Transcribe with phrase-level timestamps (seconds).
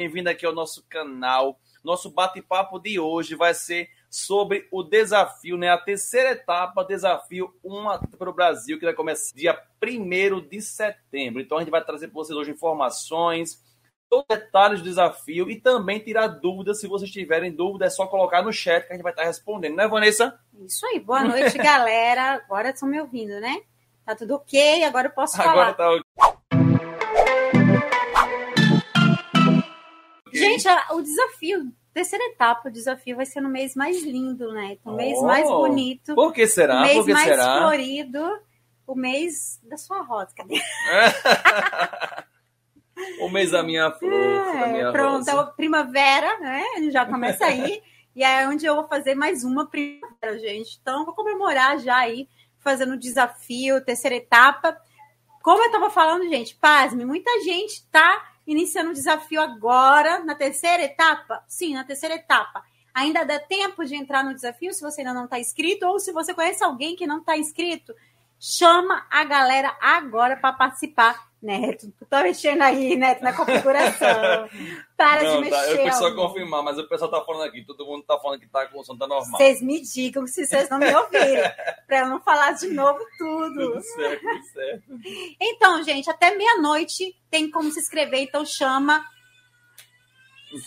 [0.00, 1.58] bem-vindo aqui ao nosso canal.
[1.82, 5.70] Nosso bate-papo de hoje vai ser sobre o desafio, né?
[5.70, 11.42] A terceira etapa, desafio uma para o Brasil, que vai começar dia 1 de setembro.
[11.42, 13.60] Então a gente vai trazer para vocês hoje informações,
[14.08, 16.78] todos os detalhes do desafio e também tirar dúvidas.
[16.78, 19.74] Se vocês tiverem dúvida, é só colocar no chat que a gente vai estar respondendo,
[19.74, 20.38] né, Vanessa?
[20.60, 21.00] Isso aí.
[21.00, 22.34] Boa noite, galera.
[22.34, 23.62] Agora estão me ouvindo, né?
[24.06, 25.50] Tá tudo ok, agora eu posso falar.
[25.50, 25.90] Agora tá
[30.50, 34.78] Gente, o desafio, terceira etapa, o desafio vai ser no mês mais lindo, né?
[34.84, 36.14] O mês Oh, mais bonito.
[36.14, 36.78] Por que será?
[36.80, 37.58] O mês mais será?
[37.58, 38.40] florido.
[38.86, 40.30] O mês da sua rosa.
[40.34, 40.60] Cadê?
[43.20, 44.10] o mês da minha flor,
[44.60, 45.30] da minha É, pronto, rosa.
[45.30, 46.64] é o primavera, né?
[46.90, 47.82] Já começa aí.
[48.14, 50.78] e é onde eu vou fazer mais uma primavera, gente.
[50.80, 54.76] Então, vou comemorar já aí, fazendo o desafio, terceira etapa.
[55.42, 60.82] Como eu estava falando, gente, pasme, muita gente está iniciando o desafio agora, na terceira
[60.82, 61.44] etapa.
[61.46, 62.64] Sim, na terceira etapa.
[62.94, 66.10] Ainda dá tempo de entrar no desafio se você ainda não está inscrito, ou se
[66.10, 67.94] você conhece alguém que não está inscrito,
[68.40, 71.27] chama a galera agora para participar.
[71.40, 74.48] Neto, tu tá mexendo aí, Neto, na configuração.
[74.96, 75.54] Para de Não, mexer.
[75.54, 76.26] tá, eu preciso amor.
[76.28, 78.84] confirmar, mas o pessoal tá falando aqui, todo mundo tá falando que tá com o
[78.84, 79.38] som tá normal.
[79.38, 81.42] Vocês me digam se vocês não me ouvirem,
[81.86, 83.72] para eu não falar de novo tudo.
[83.72, 84.84] Tudo certo, tudo certo.
[85.40, 89.04] Então, gente, até meia-noite tem como se inscrever, então chama.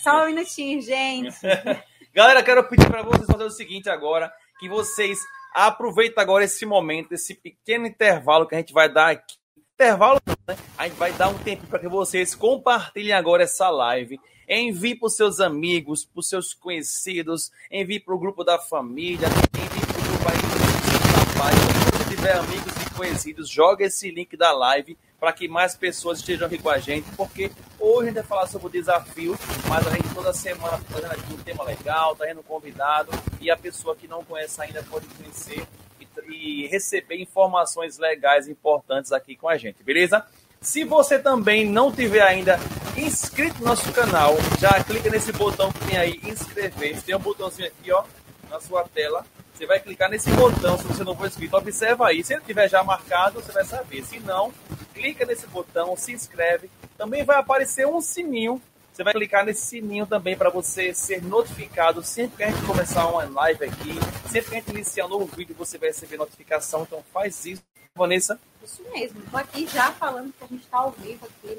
[0.02, 1.36] Só um minutinho, gente.
[2.14, 5.18] Galera, quero pedir para vocês fazer o seguinte agora, que vocês
[5.54, 9.36] aproveitem agora esse momento, esse pequeno intervalo que a gente vai dar aqui.
[9.74, 10.20] Intervalo,
[10.52, 10.58] né?
[10.76, 14.20] A gente vai dar um tempo para que vocês compartilhem agora essa live.
[14.48, 19.28] Envie para os seus amigos, para os seus conhecidos, envie para o grupo da família,
[19.28, 21.56] envie para o grupo aí do trabalho.
[21.98, 26.48] Se tiver amigos e conhecidos, joga esse link da live para que mais pessoas estejam
[26.48, 29.90] aqui com a gente, porque hoje a gente vai falar sobre o desafio, mas a
[29.90, 33.56] gente toda semana tá fazendo aqui um tema legal, tá tendo um convidado, e a
[33.56, 35.64] pessoa que não conhece ainda pode conhecer
[36.28, 40.26] e, e receber informações legais e importantes aqui com a gente, beleza?
[40.62, 42.56] Se você também não tiver ainda
[42.96, 47.02] inscrito no nosso canal, já clica nesse botão que tem aí, inscrever-se.
[47.02, 48.04] Tem um botãozinho aqui, ó,
[48.48, 49.26] na sua tela.
[49.52, 51.56] Você vai clicar nesse botão se você não for inscrito.
[51.56, 52.22] Observa aí.
[52.22, 54.04] Se ele tiver já marcado, você vai saber.
[54.04, 54.52] Se não,
[54.94, 56.70] clica nesse botão, se inscreve.
[56.96, 58.62] Também vai aparecer um sininho.
[58.92, 63.08] Você vai clicar nesse sininho também para você ser notificado sempre que a gente começar
[63.08, 63.98] uma live aqui.
[64.30, 66.82] Sempre que a gente iniciar um novo vídeo, você vai receber notificação.
[66.82, 67.62] Então faz isso,
[67.96, 68.38] Vanessa.
[68.64, 69.20] Isso mesmo.
[69.30, 71.58] Tô aqui já falando que a gente tá ao vivo aqui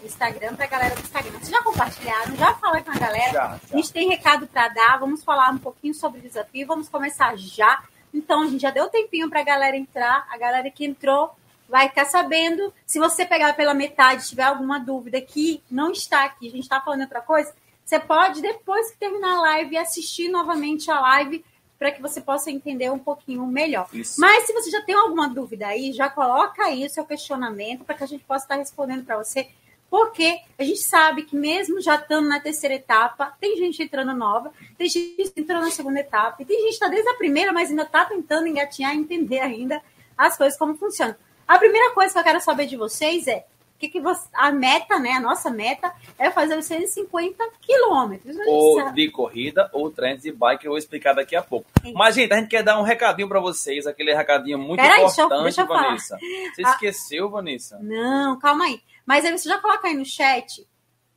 [0.00, 1.32] no Instagram pra galera do Instagram.
[1.32, 2.36] Vocês já compartilharam?
[2.36, 3.32] Já falaram com a galera?
[3.32, 6.88] Já, A gente tem recado para dar, vamos falar um pouquinho sobre o desafio, vamos
[6.88, 7.82] começar já.
[8.14, 11.34] Então, a gente já deu tempinho para a galera entrar, a galera que entrou
[11.68, 12.72] vai ficar sabendo.
[12.86, 16.80] Se você pegar pela metade, tiver alguma dúvida que não está aqui, a gente está
[16.80, 17.52] falando outra coisa,
[17.84, 21.44] você pode, depois que terminar a live, assistir novamente a live
[21.78, 23.88] para que você possa entender um pouquinho melhor.
[23.92, 24.20] Isso.
[24.20, 27.94] Mas se você já tem alguma dúvida aí, já coloca aí o seu questionamento para
[27.94, 29.48] que a gente possa estar respondendo para você.
[29.90, 34.52] Porque a gente sabe que mesmo já estando na terceira etapa, tem gente entrando nova,
[34.76, 37.70] tem gente entrando na segunda etapa, e tem gente que está desde a primeira, mas
[37.70, 39.80] ainda está tentando engatinhar e entender ainda
[40.16, 41.16] as coisas como funcionam.
[41.46, 43.46] A primeira coisa que eu quero saber de vocês é
[43.78, 45.12] que, que você, a meta, né?
[45.12, 48.36] A nossa meta é fazer os 150 quilômetros.
[48.46, 51.66] Ou de corrida ou trens de bike, eu vou explicar daqui a pouco.
[51.84, 51.94] Isso.
[51.94, 55.20] Mas, gente, a gente quer dar um recadinho pra vocês, aquele recadinho muito Peraí, deixa
[55.20, 55.82] eu- importante, deixa eu falar.
[55.82, 56.18] Vanessa.
[56.54, 56.70] Você Ah.
[56.70, 57.78] esqueceu, Vanessa?
[57.80, 58.80] Não, calma aí.
[59.06, 60.66] Mas aí você já coloca aí no chat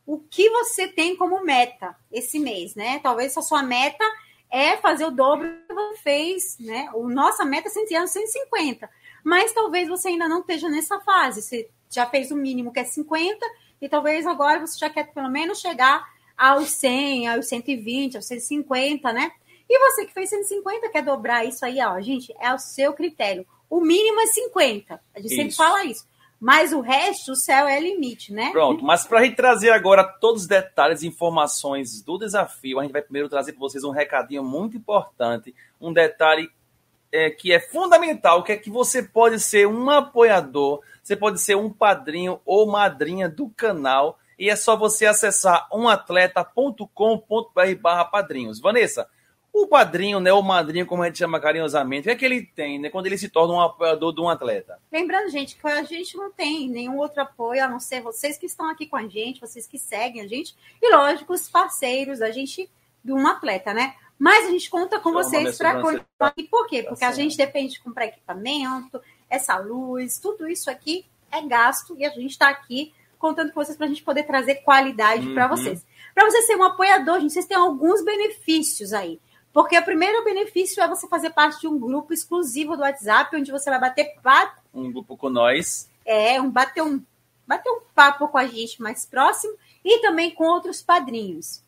[0.06, 3.00] o que você tem como meta esse mês, né?
[3.02, 4.04] Talvez a sua meta
[4.52, 6.90] é fazer o dobro que você fez, né?
[6.94, 8.90] O nossa meta é 100 anos, 150.
[9.24, 11.42] Mas talvez você ainda não esteja nessa fase.
[11.42, 13.38] Você já fez o mínimo que é 50
[13.82, 16.06] e talvez agora você já quer pelo menos chegar
[16.38, 19.32] aos 100, aos 120, aos 150, né?
[19.70, 23.46] E você que fez 150 quer dobrar isso aí, ó, gente, é o seu critério.
[23.70, 25.02] O mínimo é 50.
[25.16, 25.58] A gente sempre Isso.
[25.58, 26.06] fala isso.
[26.42, 28.50] Mas o resto, o céu é limite, né?
[28.52, 32.92] Pronto, mas pra gente trazer agora todos os detalhes e informações do desafio, a gente
[32.92, 36.50] vai primeiro trazer para vocês um recadinho muito importante, um detalhe
[37.12, 41.56] é, que é fundamental, que é que você pode ser um apoiador, você pode ser
[41.56, 48.60] um padrinho ou madrinha do canal, e é só você acessar umatleta.com.br barra padrinhos.
[48.60, 49.08] Vanessa,
[49.54, 52.46] o padrinho, né, o madrinho, como a gente chama carinhosamente, o que é que ele
[52.56, 54.80] tem, né, quando ele se torna um apoiador de um atleta?
[54.92, 58.46] Lembrando, gente, que a gente não tem nenhum outro apoio a não ser vocês que
[58.46, 62.32] estão aqui com a gente, vocês que seguem a gente, e lógico, os parceiros da
[62.32, 62.70] gente,
[63.04, 63.96] de um atleta, né?
[64.24, 66.44] Mas a gente conta com vocês para continuar aqui.
[66.44, 66.84] Por quê?
[66.84, 72.06] Porque a gente depende de comprar equipamento, essa luz, tudo isso aqui é gasto e
[72.06, 75.34] a gente está aqui contando com vocês para a gente poder trazer qualidade Uhum.
[75.34, 75.84] para vocês.
[76.14, 79.20] Para você ser um apoiador, gente, vocês têm alguns benefícios aí.
[79.52, 83.52] Porque o primeiro benefício é você fazer parte de um grupo exclusivo do WhatsApp, onde
[83.52, 85.90] você vai bater papo, Um grupo com nós.
[86.06, 87.02] é, um, bater, um,
[87.48, 91.64] bater um papo com a gente mais próximo e também com outros padrinhos.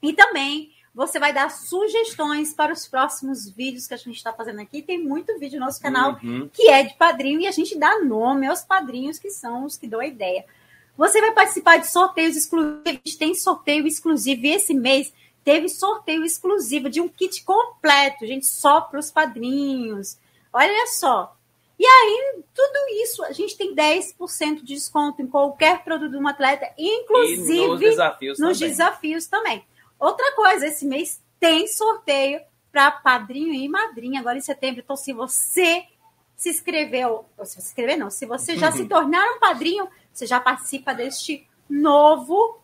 [0.00, 4.60] E também você vai dar sugestões para os próximos vídeos que a gente está fazendo
[4.60, 4.82] aqui.
[4.82, 6.48] Tem muito vídeo no nosso canal Uhum.
[6.52, 9.86] que é de padrinho, e a gente dá nome aos padrinhos que são os que
[9.86, 10.44] dão a ideia.
[10.96, 12.82] Você vai participar de sorteios exclusivos.
[12.84, 14.44] A gente tem sorteio exclusivo.
[14.44, 15.12] E esse mês
[15.42, 20.18] teve sorteio exclusivo de um kit completo, gente, só para os padrinhos.
[20.52, 21.34] Olha só.
[21.78, 26.28] E aí, tudo isso, a gente tem 10% de desconto em qualquer produto de um
[26.28, 27.02] atleta, E nos
[27.40, 28.70] inclusive desafios nos também.
[28.70, 29.64] desafios também.
[30.02, 32.40] Outra coisa, esse mês tem sorteio
[32.72, 34.80] para padrinho e madrinha agora em setembro.
[34.82, 35.84] Então, se você
[36.34, 39.86] se inscreveu, ou se você se inscrever não, se você já se tornar um padrinho,
[40.12, 42.58] você já participa deste novo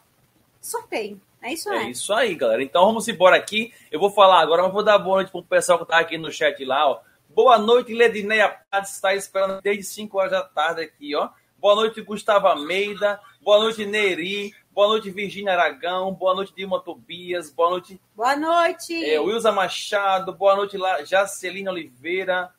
[0.60, 1.20] sorteio.
[1.40, 1.90] É isso, É né?
[1.90, 2.60] isso aí, galera.
[2.60, 3.72] Então vamos embora aqui.
[3.92, 6.32] Eu vou falar agora, mas vou dar boa noite pro pessoal que tá aqui no
[6.32, 7.00] chat lá, ó.
[7.28, 11.28] Boa noite, Ledineia Paz, está esperando desde 5 horas da tarde aqui, ó.
[11.56, 13.20] Boa noite, Gustavo Almeida.
[13.40, 14.52] Boa noite, Neri.
[14.78, 16.14] Boa noite, Virgínia Aragão.
[16.14, 17.50] Boa noite, Dilma Tobias.
[17.50, 18.94] Boa noite, Boa noite.
[19.04, 20.32] é, Wilza Machado.
[20.32, 22.54] Boa noite, lá, Jacelina Oliveira.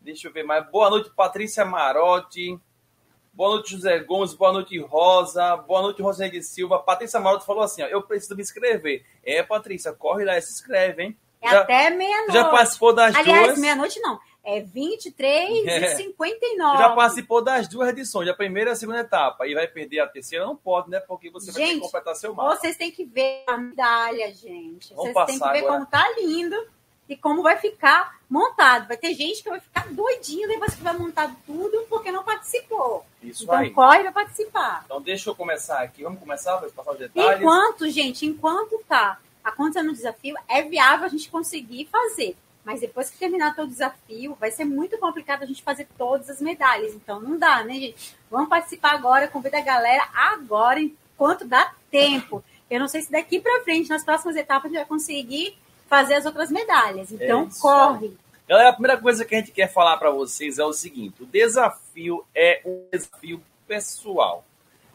[0.00, 0.64] Deixa eu ver mais.
[0.70, 2.56] Boa noite, Patrícia Marotti.
[3.32, 4.32] Boa noite, José Gomes.
[4.32, 5.56] Boa noite, Rosa.
[5.56, 6.78] Boa noite, Rosane Silva.
[6.78, 9.04] Patrícia Marotti falou assim: ó, eu preciso me inscrever.
[9.24, 11.18] É, Patrícia, corre lá e se inscreve, hein?
[11.42, 12.32] É já, até meia-noite.
[12.32, 13.58] já participou das Aliás, duas?
[13.58, 14.20] meia-noite não.
[14.48, 15.94] É 23 É.
[15.94, 16.78] e 59.
[16.78, 19.44] Já participou das duas edições, a primeira e a segunda etapa.
[19.46, 20.46] E vai perder a terceira?
[20.46, 21.00] Não pode, né?
[21.00, 22.54] Porque você vai ter que Gente, completar seu mapa.
[22.56, 24.94] Vocês têm que ver a medalha, gente.
[24.94, 25.72] Vamos Vocês têm que ver agora.
[25.72, 26.56] como tá lindo
[27.08, 28.86] e como vai ficar montado.
[28.86, 33.04] Vai ter gente que vai ficar doidinha depois que vai montar tudo porque não participou.
[33.22, 33.70] Isso Então aí.
[33.70, 34.82] corre para participar.
[34.84, 36.04] Então deixa eu começar aqui.
[36.04, 37.40] Vamos começar para passar os detalhes.
[37.40, 42.36] Enquanto, gente, enquanto tá acontecendo o desafio, é viável a gente conseguir fazer.
[42.66, 46.28] Mas depois que terminar todo o desafio, vai ser muito complicado a gente fazer todas
[46.28, 46.92] as medalhas.
[46.94, 48.16] Então não dá, né, gente?
[48.28, 52.42] Vamos participar agora, convida a galera agora, enquanto dá tempo.
[52.68, 55.56] Eu não sei se daqui para frente, nas próximas etapas, a gente vai conseguir
[55.88, 57.12] fazer as outras medalhas.
[57.12, 58.10] Então isso corre.
[58.48, 61.26] Galera, a primeira coisa que a gente quer falar para vocês é o seguinte: o
[61.26, 64.44] desafio é um desafio pessoal.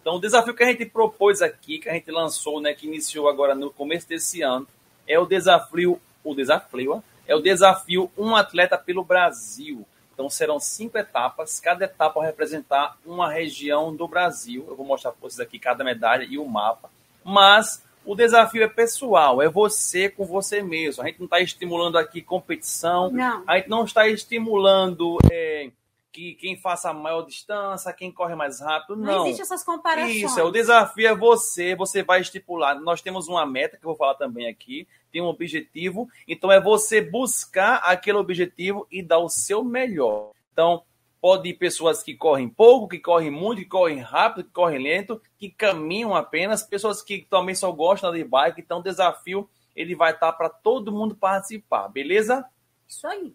[0.01, 3.29] Então, o desafio que a gente propôs aqui, que a gente lançou, né, que iniciou
[3.29, 4.67] agora no começo desse ano,
[5.07, 9.85] é o desafio, o desafio, é o desafio Um Atleta pelo Brasil.
[10.13, 14.65] Então, serão cinco etapas, cada etapa vai representar uma região do Brasil.
[14.67, 16.89] Eu vou mostrar para vocês aqui cada medalha e o mapa.
[17.23, 21.01] Mas o desafio é pessoal, é você com você mesmo.
[21.01, 23.43] A gente não está estimulando aqui competição, Não.
[23.47, 25.71] a gente não está estimulando é,
[26.11, 29.25] que quem faça a maior distância, quem corre mais rápido, Não, não.
[29.25, 30.15] existe essas comparações.
[30.15, 32.79] Isso, é, o desafio é você, você vai estipular.
[32.79, 36.59] Nós temos uma meta, que eu vou falar também aqui, tem um objetivo, então é
[36.59, 40.31] você buscar aquele objetivo e dar o seu melhor.
[40.51, 40.83] Então,
[41.21, 45.21] pode ir pessoas que correm pouco, que correm muito, que correm rápido, que correm lento,
[45.37, 50.11] que caminham apenas, pessoas que também só gostam de bike, então o desafio ele vai
[50.11, 52.45] estar para todo mundo participar, beleza?
[52.87, 53.33] Isso aí.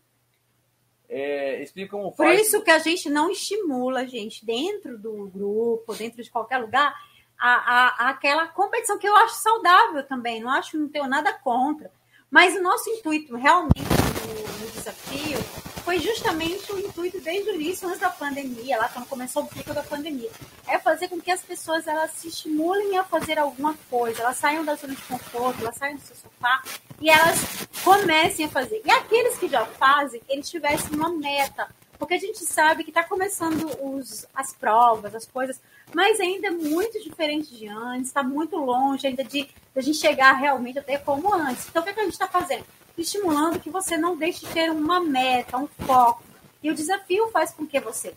[1.08, 6.22] É, explica como Por isso que a gente não estimula, gente, dentro do grupo, dentro
[6.22, 6.94] de qualquer lugar,
[7.38, 10.40] a, a- aquela competição que eu acho saudável também.
[10.40, 11.90] Não acho, não tenho nada contra.
[12.30, 15.38] Mas o nosso intuito realmente no, no desafio
[15.86, 19.72] foi justamente o intuito desde o início, antes da pandemia, lá quando começou o pico
[19.72, 20.28] da pandemia.
[20.66, 24.64] É fazer com que as pessoas elas se estimulem a fazer alguma coisa, elas saiam
[24.64, 26.60] da zona de conforto, elas saiam do seu sofá
[27.00, 27.38] e elas
[27.84, 28.82] comecem a fazer.
[28.84, 31.68] E aqueles que já fazem, eles tivessem uma meta.
[31.96, 35.60] Porque a gente sabe que está começando os, as provas, as coisas,
[35.94, 39.98] mas ainda é muito diferente de antes, está muito longe ainda de, de a gente
[39.98, 41.68] chegar realmente até como antes.
[41.68, 42.64] Então, o que, é que a gente está fazendo?
[42.96, 46.22] Estimulando que você não deixe de ter uma meta, um foco.
[46.62, 48.14] E o desafio faz com que você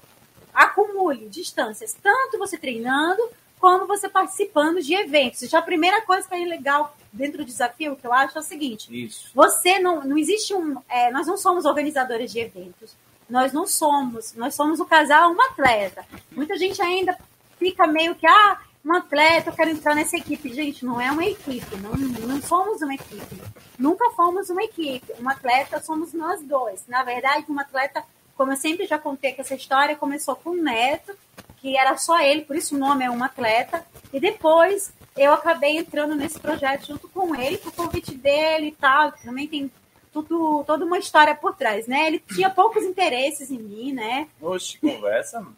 [0.53, 3.21] acumule distâncias, tanto você treinando,
[3.59, 5.41] como você participando de eventos.
[5.41, 8.43] Já a primeira coisa que é legal dentro do desafio, que eu acho, é o
[8.43, 9.29] seguinte: Isso.
[9.35, 10.77] você não, não existe um.
[10.87, 12.95] é, nós não somos organizadores de eventos.
[13.29, 14.33] Nós não somos.
[14.33, 16.03] Nós somos o casal, um atleta.
[16.31, 17.17] Muita gente ainda
[17.59, 20.53] fica meio que, ah, um atleta, eu quero entrar nessa equipe.
[20.53, 21.75] Gente, não é uma equipe.
[21.77, 23.41] Não, não somos uma equipe.
[23.77, 25.13] Nunca fomos uma equipe.
[25.19, 26.85] Um atleta somos nós dois.
[26.87, 28.03] Na verdade, um atleta,
[28.37, 31.13] como eu sempre já contei que essa história, começou com o Neto,
[31.57, 33.85] que era só ele, por isso o nome é um atleta.
[34.13, 39.11] E depois eu acabei entrando nesse projeto junto com ele, por convite dele e tal.
[39.11, 39.69] Também tem
[40.13, 42.07] tudo, toda uma história por trás, né?
[42.07, 44.29] Ele tinha poucos interesses em mim, né?
[44.41, 45.41] Oxe, conversa.
[45.41, 45.57] mano.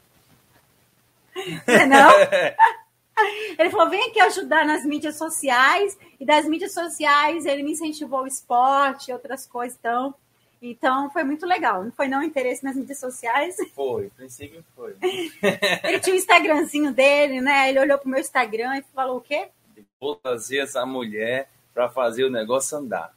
[1.87, 2.11] Não?
[3.57, 8.19] Ele falou: vem aqui ajudar nas mídias sociais, e das mídias sociais ele me incentivou
[8.19, 9.77] ao esporte e outras coisas.
[9.77, 10.13] Então,
[10.61, 11.83] então foi muito legal.
[11.83, 13.55] Não foi não interesse nas mídias sociais?
[13.73, 14.95] Foi, princípio foi.
[15.83, 17.69] ele tinha o Instagramzinho dele, né?
[17.69, 19.47] Ele olhou pro meu Instagram e falou o quê?
[19.99, 23.11] Vou trazer essa mulher para fazer o negócio andar.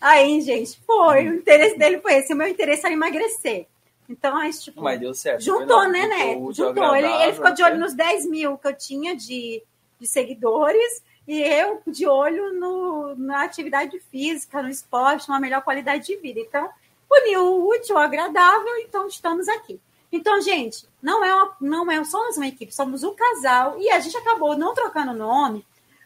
[0.00, 1.28] Aí, gente, foi.
[1.28, 2.32] O interesse dele foi esse.
[2.32, 3.66] O meu interesse era emagrecer.
[4.08, 4.82] Então, aí, tipo.
[4.82, 5.42] Mas deu certo.
[5.42, 6.34] Juntou, né, né?
[6.52, 6.94] Juntou.
[6.94, 9.62] Ele, ele, ficou de olho nos 10 mil que eu tinha de,
[9.98, 16.06] de seguidores e eu de olho no, na atividade física, no esporte, numa melhor qualidade
[16.06, 16.40] de vida.
[16.40, 16.68] Então,
[17.10, 19.80] uniu o útil, o agradável, então estamos aqui.
[20.12, 23.98] Então, gente, não é, uma, não é só uma equipe, somos um casal e a
[23.98, 25.64] gente acabou não trocando nome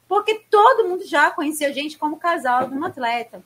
[0.08, 3.44] porque todo mundo já conhecia a gente como casal de um atleta.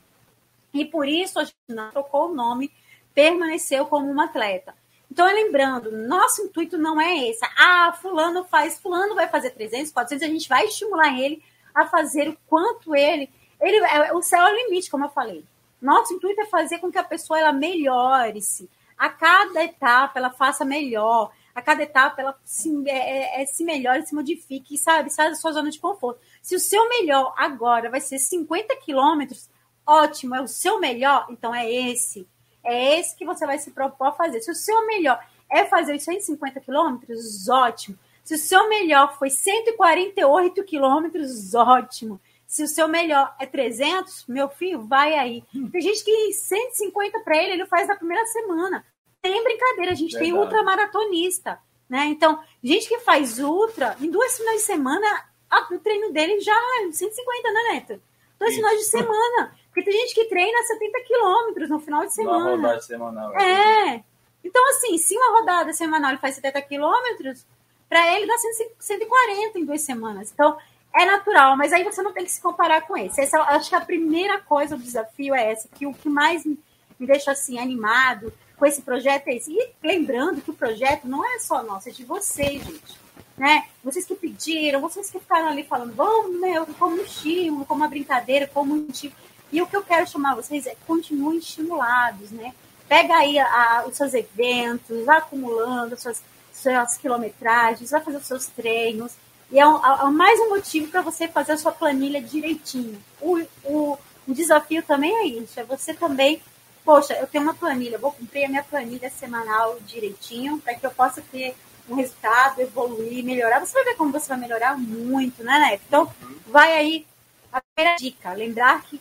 [0.72, 2.72] E por isso a gente não trocou o nome,
[3.14, 4.74] permaneceu como um atleta.
[5.10, 7.44] Então, lembrando, nosso intuito não é esse.
[7.58, 11.42] Ah, fulano faz, fulano vai fazer 300, 400, a gente vai estimular ele
[11.74, 13.28] a fazer o quanto ele...
[13.60, 15.44] ele é, o céu é o limite, como eu falei.
[15.80, 18.70] Nosso intuito é fazer com que a pessoa ela melhore-se.
[18.96, 21.32] A cada etapa ela faça melhor.
[21.54, 25.10] A cada etapa ela se, é, é, é se melhore, se modifique, sabe?
[25.10, 26.20] Sai da sua zona de conforto.
[26.40, 29.50] Se o seu melhor agora vai ser 50 quilômetros,
[29.86, 32.26] ótimo, é o seu melhor, então é esse.
[32.64, 34.40] É esse que você vai se propor a fazer.
[34.40, 37.98] Se o seu melhor é fazer os 150 quilômetros, ótimo.
[38.24, 42.20] Se o seu melhor foi 148 quilômetros, ótimo.
[42.46, 45.42] Se o seu melhor é 300, meu filho, vai aí.
[45.70, 48.84] Tem gente que 150 para ele, ele faz na primeira semana.
[49.22, 50.32] Tem brincadeira, a gente Verdade.
[50.32, 52.06] tem ultramaratonista, né?
[52.06, 55.24] Então, gente que faz ultra, em duas finais de semana,
[55.70, 58.02] o treino dele já é 150, né, Neto?
[58.38, 59.56] Dois finais de semana.
[59.72, 62.38] Porque tem gente que treina 70 quilômetros no final de semana.
[62.38, 63.40] Uma rodada semanal.
[63.40, 64.04] É.
[64.44, 67.46] Então, assim, se uma rodada semanal ele faz 70 quilômetros,
[67.88, 68.34] para ele dá
[68.78, 70.30] 140 em duas semanas.
[70.30, 70.58] Então,
[70.94, 73.20] é natural, mas aí você não tem que se comparar com esse.
[73.22, 76.58] Essa, acho que a primeira coisa, o desafio é essa, que o que mais me
[77.00, 79.52] deixa assim animado com esse projeto é esse.
[79.52, 83.02] E lembrando que o projeto não é só nosso, é de vocês, gente
[83.36, 83.64] né?
[83.82, 87.88] Vocês que pediram, vocês que ficaram ali falando, vamos, meu, como um estímulo, como uma
[87.88, 89.20] brincadeira, como um estímulo.
[89.52, 92.54] E o que eu quero chamar vocês é continuem estimulados, né?
[92.88, 98.26] Pega aí a, os seus eventos, vai acumulando as suas, suas quilometragens, vai fazer os
[98.26, 99.12] seus treinos.
[99.50, 102.98] E é, um, é mais um motivo para você fazer a sua planilha direitinho.
[103.20, 106.40] O, o, o desafio também é isso, é você também
[106.84, 110.90] poxa, eu tenho uma planilha, vou cumprir a minha planilha semanal direitinho para que eu
[110.90, 111.54] possa ter
[111.88, 113.60] um resultado, evoluir, melhorar.
[113.60, 115.82] Você vai ver como você vai melhorar muito, né, Neto?
[115.86, 116.14] Então,
[116.46, 117.06] vai aí
[117.52, 118.32] a primeira dica.
[118.32, 119.00] Lembrar que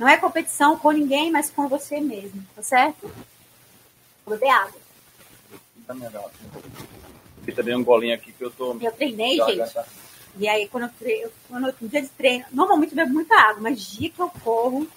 [0.00, 3.02] não é competição com ninguém, mas com você mesmo, tá certo?
[4.24, 4.80] Vou beber água.
[5.86, 6.30] Tá melhor.
[7.44, 8.78] Tem também um golinho aqui que eu tô.
[8.80, 9.78] Eu treinei, gente.
[10.38, 13.38] E aí, quando eu treino, quando eu, no dia de treino, normalmente eu bebo muita
[13.38, 14.88] água, mas dia que eu corro,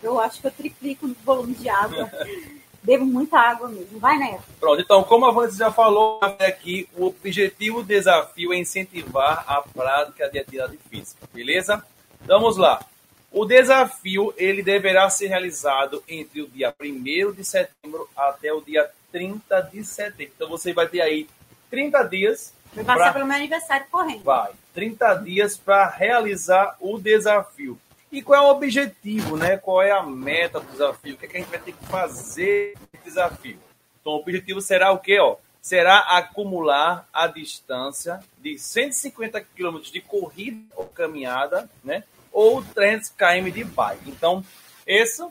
[0.00, 2.08] eu acho que eu triplico o volume de água.
[2.84, 4.00] Bebo muita água mesmo.
[4.00, 4.42] Vai, Neto.
[4.58, 9.62] Pronto, então, como a Vanessa já falou aqui, o objetivo do desafio é incentivar a
[9.62, 11.80] prática de atividade física, beleza?
[12.26, 12.84] Vamos lá.
[13.32, 18.90] O desafio ele deverá ser realizado entre o dia 1 de setembro até o dia
[19.10, 20.32] 30 de setembro.
[20.36, 21.26] Então você vai ter aí
[21.70, 22.52] 30 dias.
[22.74, 23.12] Vai passar pra...
[23.14, 24.22] pelo meu aniversário correndo.
[24.22, 24.52] Vai.
[24.74, 27.78] 30 dias para realizar o desafio.
[28.10, 29.56] E qual é o objetivo, né?
[29.56, 31.14] Qual é a meta do desafio?
[31.14, 33.58] O que, é que a gente vai ter que fazer nesse desafio?
[33.98, 35.18] Então, o objetivo será o quê?
[35.18, 35.36] Ó?
[35.62, 42.04] Será acumular a distância de 150 km de corrida ou caminhada, né?
[42.32, 44.10] Ou 300 km de bike.
[44.10, 44.44] Então,
[44.86, 45.30] essa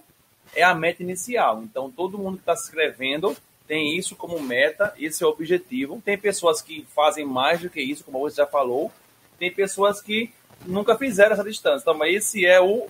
[0.55, 1.63] é a meta inicial.
[1.63, 3.35] Então, todo mundo que está se inscrevendo
[3.67, 6.01] tem isso como meta, esse é o objetivo.
[6.03, 8.91] Tem pessoas que fazem mais do que isso, como você já falou.
[9.39, 10.29] Tem pessoas que
[10.65, 11.83] nunca fizeram essa distância.
[11.83, 12.87] Então, mas esse é o,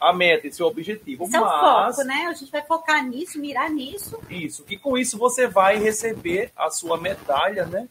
[0.00, 1.24] a meta, esse é o objetivo.
[1.24, 2.26] Esse mas, é o foco, né?
[2.28, 4.20] A gente vai focar nisso, mirar nisso.
[4.28, 4.64] Isso.
[4.68, 7.88] E com isso você vai receber a sua medalha, né?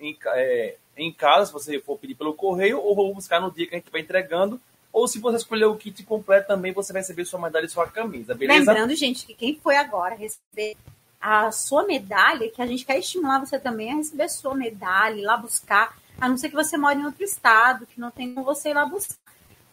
[0.00, 3.74] Em, é, em casa, se você for pedir pelo correio, ou buscar no dia que
[3.74, 4.60] a gente vai entregando.
[4.92, 7.86] Ou se você escolher o kit completo também, você vai receber sua medalha e sua
[7.88, 8.72] camisa, beleza?
[8.72, 10.76] Lembrando, gente, que quem foi agora receber
[11.20, 15.14] a sua medalha, que a gente quer estimular você também a receber a sua medalha,
[15.14, 18.34] ir lá buscar a não ser que você mora em outro estado, que não tem
[18.34, 19.16] como você ir lá buscar.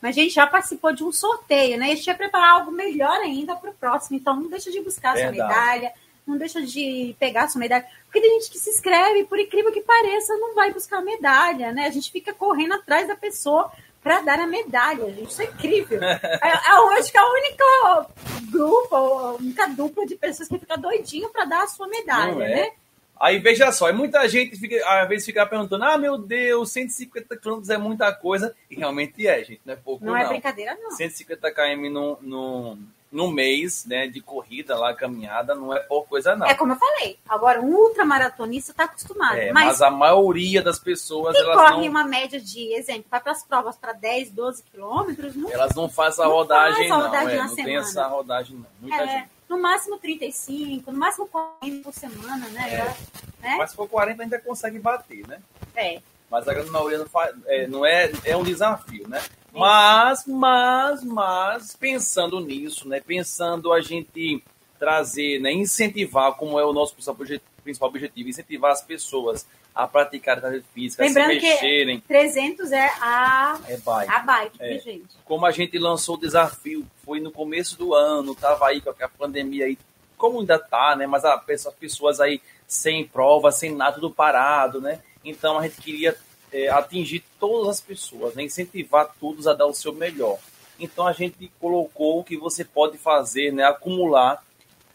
[0.02, 1.90] Mas a gente já participou de um sorteio, né?
[1.90, 4.18] E a gente ia preparar algo melhor ainda para o próximo.
[4.18, 5.92] Então não deixa de buscar a sua medalha,
[6.26, 7.86] não deixa de pegar a sua medalha.
[8.06, 11.72] Porque tem gente que se inscreve, por incrível que pareça, não vai buscar a medalha,
[11.72, 11.86] né?
[11.86, 13.72] A gente fica correndo atrás da pessoa
[14.02, 15.30] para dar a medalha, gente.
[15.30, 16.02] Isso é incrível.
[16.04, 18.08] é, é, acho que é a única
[18.52, 22.56] grupo, a única dupla de pessoas que fica doidinho para dar a sua medalha, é.
[22.56, 22.72] né?
[23.20, 27.62] Aí veja só, muita gente fica, às vezes fica perguntando: ah, meu Deus, 150 km
[27.70, 28.56] é muita coisa.
[28.72, 30.06] E realmente é, gente, não é pouco.
[30.06, 30.20] Não, não.
[30.20, 30.92] é brincadeira, não.
[30.92, 32.78] 150 km no, no,
[33.12, 36.46] no mês né, de corrida lá, caminhada, não é por coisa, não.
[36.46, 37.18] É como eu falei.
[37.28, 39.36] Agora, um ultramaratonista está acostumado.
[39.36, 41.36] É, mas, mas, a maioria das pessoas.
[41.36, 44.64] que elas corre não, uma média de, exemplo, vai para as provas para 10, 12
[44.64, 47.06] quilômetros, não elas não fazem a Não rodagem, faz a não.
[47.06, 47.80] rodagem é, não tem semana.
[47.80, 48.68] essa rodagem, não.
[48.80, 49.30] Muita é, gente.
[49.50, 52.74] no máximo 35, no máximo 40 por semana, né?
[52.74, 53.20] É.
[53.42, 53.56] Né?
[53.58, 55.40] Mas se for 40, ainda consegue bater, né?
[55.76, 56.00] É.
[56.30, 59.20] Mas a grande maioria não, faz, é, não é, é um desafio, né?
[59.54, 63.00] Mas, mas, mas, pensando nisso, né?
[63.00, 64.44] Pensando a gente
[64.78, 65.52] trazer, né?
[65.52, 70.66] Incentivar, como é o nosso principal obje- principal objetivo, incentivar as pessoas a praticar atividade
[70.74, 74.12] física, a se Lembrando que- mexerem, 300 é a, é bike.
[74.12, 74.80] a bike, É.
[74.80, 75.06] gente?
[75.26, 79.10] Como a gente lançou o desafio, foi no começo do ano, tava aí com a
[79.10, 79.78] pandemia aí,
[80.18, 81.06] como ainda tá, né?
[81.08, 81.42] Mas as
[81.80, 85.00] pessoas aí sem prova, sem nada, tudo parado, né?
[85.24, 86.16] Então a gente queria
[86.52, 88.44] é, atingir todas as pessoas, né?
[88.44, 90.38] incentivar todos a dar o seu melhor.
[90.80, 93.64] Então a gente colocou que você pode fazer, né?
[93.66, 94.44] Acumular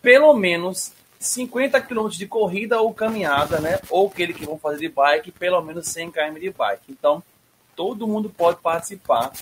[0.00, 3.78] pelo menos 50 km de corrida ou caminhada, né?
[3.90, 6.84] Ou aquele que vão fazer de bike, pelo menos 100 km de bike.
[6.88, 7.22] Então,
[7.76, 9.32] todo mundo pode participar.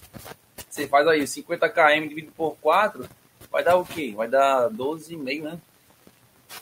[0.69, 3.09] Você faz aí 50 km dividido por 4,
[3.50, 4.12] vai dar o quê?
[4.16, 5.59] Vai dar 12,5, né?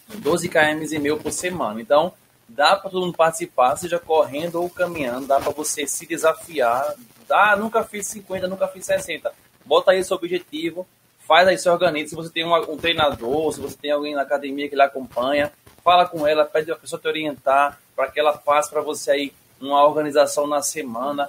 [0.08, 1.80] 12 km e meio por semana.
[1.80, 2.12] Então,
[2.54, 6.94] dá para todo mundo participar, seja correndo ou caminhando, dá para você se desafiar.
[7.26, 9.32] Dá, nunca fiz 50, nunca fiz 60.
[9.64, 10.86] Bota aí seu objetivo,
[11.26, 12.10] faz aí seu organiza.
[12.10, 15.52] Se você tem uma- um treinador, se você tem alguém na academia que lhe acompanha,
[15.84, 19.32] fala com ela, pede a pessoa te orientar para que ela faça para você aí
[19.60, 21.28] uma organização na semana,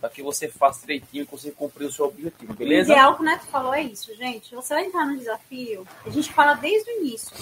[0.00, 2.92] para que você faça direitinho e consiga cumprir o seu objetivo, O beleza?
[2.92, 4.54] ideal que o Neto falou é isso, gente.
[4.54, 7.34] Você vai entrar no desafio, a gente fala desde o início.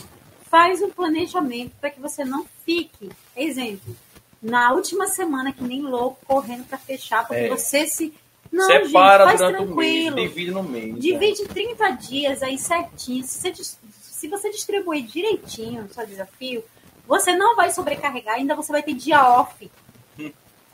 [0.50, 3.94] Faz um planejamento para que você não fique, exemplo,
[4.42, 7.48] na última semana que nem louco correndo para fechar, porque É.
[7.48, 8.14] você se
[8.50, 10.16] não, Separa gente, faz durante o mês, tranquilo.
[10.28, 10.94] divide no mês.
[10.94, 11.00] né?
[11.00, 13.22] Divide 30 dias aí certinho.
[13.24, 16.64] Se você, se você distribuir direitinho o seu desafio,
[17.06, 19.70] você não vai sobrecarregar, ainda você vai ter dia off.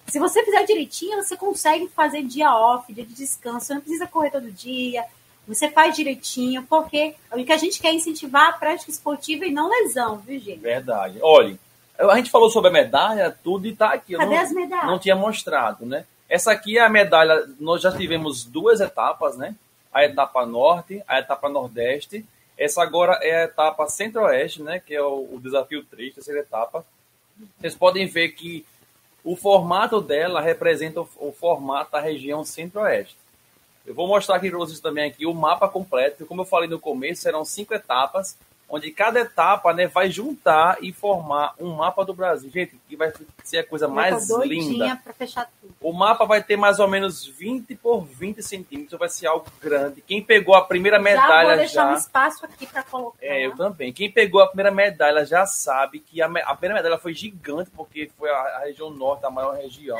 [0.06, 3.66] Se você fizer direitinho, você consegue fazer dia off, dia de descanso.
[3.66, 5.04] Você não precisa correr todo dia.
[5.46, 9.52] Você faz direitinho, porque o que a gente quer é incentivar a prática esportiva e
[9.52, 10.60] não lesão, viu, gente?
[10.60, 11.18] Verdade.
[11.22, 11.58] Olha,
[11.98, 14.16] a gente falou sobre a medalha, tudo e tá aqui.
[14.16, 14.86] Cadê não, as medalhas?
[14.86, 16.04] não tinha mostrado, né?
[16.28, 17.46] Essa aqui é a medalha.
[17.60, 19.54] Nós já tivemos duas etapas, né?
[19.92, 22.24] A etapa norte, a etapa nordeste.
[22.56, 24.80] Essa agora é a etapa centro-oeste, né?
[24.80, 26.84] Que é o, o desafio 3, terceira etapa.
[27.60, 28.64] Vocês podem ver que
[29.22, 33.16] o formato dela representa o, o formato da região centro-oeste.
[33.86, 36.24] Eu vou mostrar aqui para vocês também aqui o mapa completo.
[36.26, 40.90] Como eu falei no começo, serão cinco etapas, onde cada etapa né, vai juntar e
[40.90, 42.50] formar um mapa do Brasil.
[42.50, 43.12] Gente, que vai
[43.44, 44.86] ser a coisa mais linda.
[45.82, 50.00] O mapa vai ter mais ou menos 20 por 20 centímetros, vai ser algo grande.
[50.00, 51.90] Quem pegou a primeira já vou medalha deixar já.
[51.92, 53.18] um espaço aqui para colocar.
[53.20, 53.92] É, eu também.
[53.92, 57.70] Quem pegou a primeira medalha já sabe que a, me- a primeira medalha foi gigante,
[57.76, 59.98] porque foi a, a região norte, a maior região.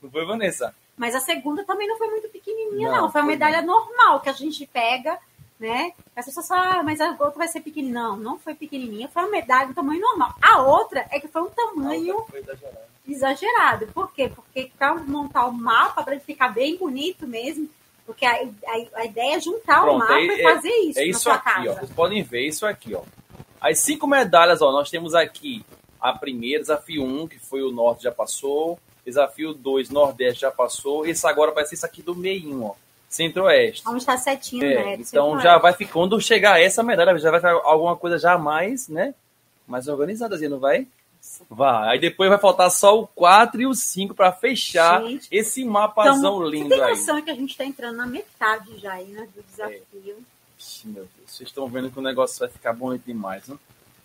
[0.00, 0.72] Não foi, Vanessa?
[0.96, 3.12] Mas a segunda também não foi muito pequenininha, Não, não.
[3.12, 5.18] Foi uma medalha normal que a gente pega,
[5.60, 5.92] né?
[6.14, 8.00] As pessoas falam, ah, mas a outra vai ser pequenininha.
[8.02, 9.08] Não, não foi pequenininha.
[9.08, 10.34] Foi uma medalha de tamanho normal.
[10.40, 12.78] A outra é que foi um tamanho Foi exagerado.
[13.06, 13.86] exagerado.
[13.88, 14.30] Por quê?
[14.34, 17.68] Porque para montar o mapa, para ele ficar bem bonito mesmo,
[18.06, 21.02] porque a, a, a ideia é juntar o Pronto, mapa é- e fazer isso É
[21.02, 21.52] na isso sua aqui, ó.
[21.52, 21.74] casa.
[21.80, 23.02] Vocês podem ver isso aqui, ó.
[23.60, 25.64] As cinco medalhas, ó, nós temos aqui
[26.00, 28.78] a primeira, desafio 1, um, que foi o norte, já passou.
[29.06, 31.06] Desafio 2, nordeste, já passou.
[31.06, 32.74] Esse agora vai ser isso aqui do meio, ó.
[33.08, 33.84] Centro-oeste.
[33.84, 34.96] Vamos estar certinho, É, né?
[34.98, 35.58] então já é.
[35.60, 39.14] vai ficar, quando chegar essa medalha, já vai ficar alguma coisa já mais, né?
[39.66, 40.86] Mais organizada, não vai?
[41.48, 41.90] Vai.
[41.90, 46.36] Aí depois vai faltar só o 4 e o 5 para fechar Gente, esse mapazão
[46.36, 46.90] Então, lindo você tem aí.
[46.90, 49.26] noção que a gente está entrando na metade já aí, né?
[49.34, 50.16] Do desafio.
[50.58, 53.56] Ixi, Meu Deus, vocês estão vendo que o negócio vai ficar bonito demais, né?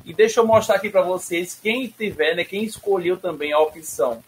[0.06, 2.44] E deixa eu mostrar aqui para vocês quem tiver, né?
[2.44, 4.24] Quem escolheu também a opção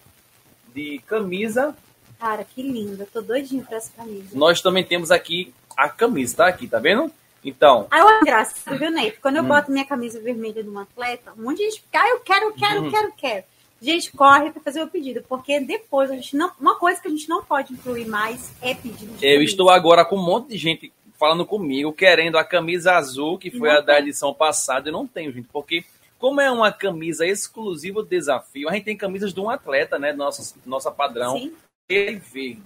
[0.74, 1.76] de camisa.
[2.20, 3.04] Cara, que lindo.
[3.04, 4.30] Eu tô doidinho pra essa camisa.
[4.38, 7.12] Nós também temos aqui a camisa, tá aqui, tá vendo?
[7.46, 9.20] Então, Aí eu acho engraçado, viu, Neto?
[9.22, 9.48] Quando eu Hum.
[9.50, 12.46] boto minha camisa vermelha de um atleta, um monte de gente fica, ah, eu quero,
[12.46, 12.86] eu quero, Uhum.
[12.86, 13.44] eu quero, eu quero.
[13.82, 16.50] Gente, corre pra fazer o pedido, porque depois a gente não.
[16.58, 19.44] Uma coisa que a gente não pode incluir mais é pedido de eu camisa.
[19.44, 23.68] estou agora com um monte de gente falando comigo, querendo a camisa azul, que foi
[23.68, 24.04] Não a da tem.
[24.04, 24.88] edição passada.
[24.88, 25.84] Eu não tenho, gente, porque
[26.24, 30.14] como é uma camisa exclusiva do desafio, a gente tem camisas de um atleta, né?
[30.14, 31.38] Nossa, nossa padrão.
[31.38, 31.54] Sim.
[31.90, 32.64] e verde.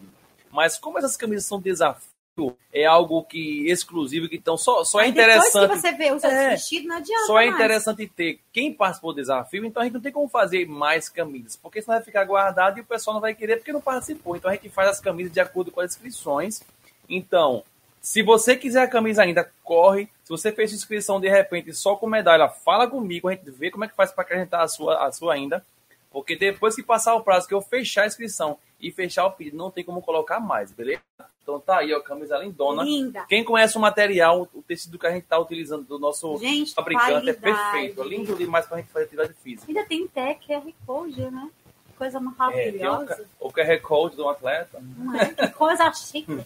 [0.51, 5.07] Mas como essas camisas são desafio, é algo que exclusivo, que então só, só é
[5.07, 5.61] interessante.
[5.61, 6.51] Depois que você vê os É.
[6.51, 7.55] vestidos, não adianta Só é mais.
[7.55, 11.55] interessante ter quem participou do desafio, então a gente não tem como fazer mais camisas,
[11.55, 14.35] porque senão vai ficar guardado e o pessoal não vai querer porque não participou.
[14.35, 16.61] Então a gente faz as camisas de acordo com as inscrições.
[17.09, 17.63] Então,
[18.07, 20.07] se você quiser a camisa ainda, corre.
[20.23, 23.83] Se você fez inscrição de repente só com medalha, fala comigo, a gente vê como
[23.83, 25.65] é que faz para acrescentar a sua, a sua ainda.
[26.09, 29.57] Porque depois que passar o prazo, que eu fechar a inscrição e fechar o pedido,
[29.57, 31.01] não tem como colocar mais, beleza?
[31.43, 32.83] Então tá aí, ó, camisa lindona.
[32.83, 33.25] Linda.
[33.27, 37.07] Quem conhece o material, o tecido que a gente está utilizando do nosso Gente, fabricante
[37.29, 37.39] é qualidade.
[37.39, 38.01] perfeito.
[38.01, 39.65] É lindo demais para a gente fazer atividade física.
[39.67, 41.49] Ainda tem até QR Code, né?
[41.97, 43.05] Coisa É, o, maravilhosa.
[43.15, 44.79] ca- o QR Code do atleta.
[44.97, 45.25] Não é?
[45.33, 46.39] Que coisa chique.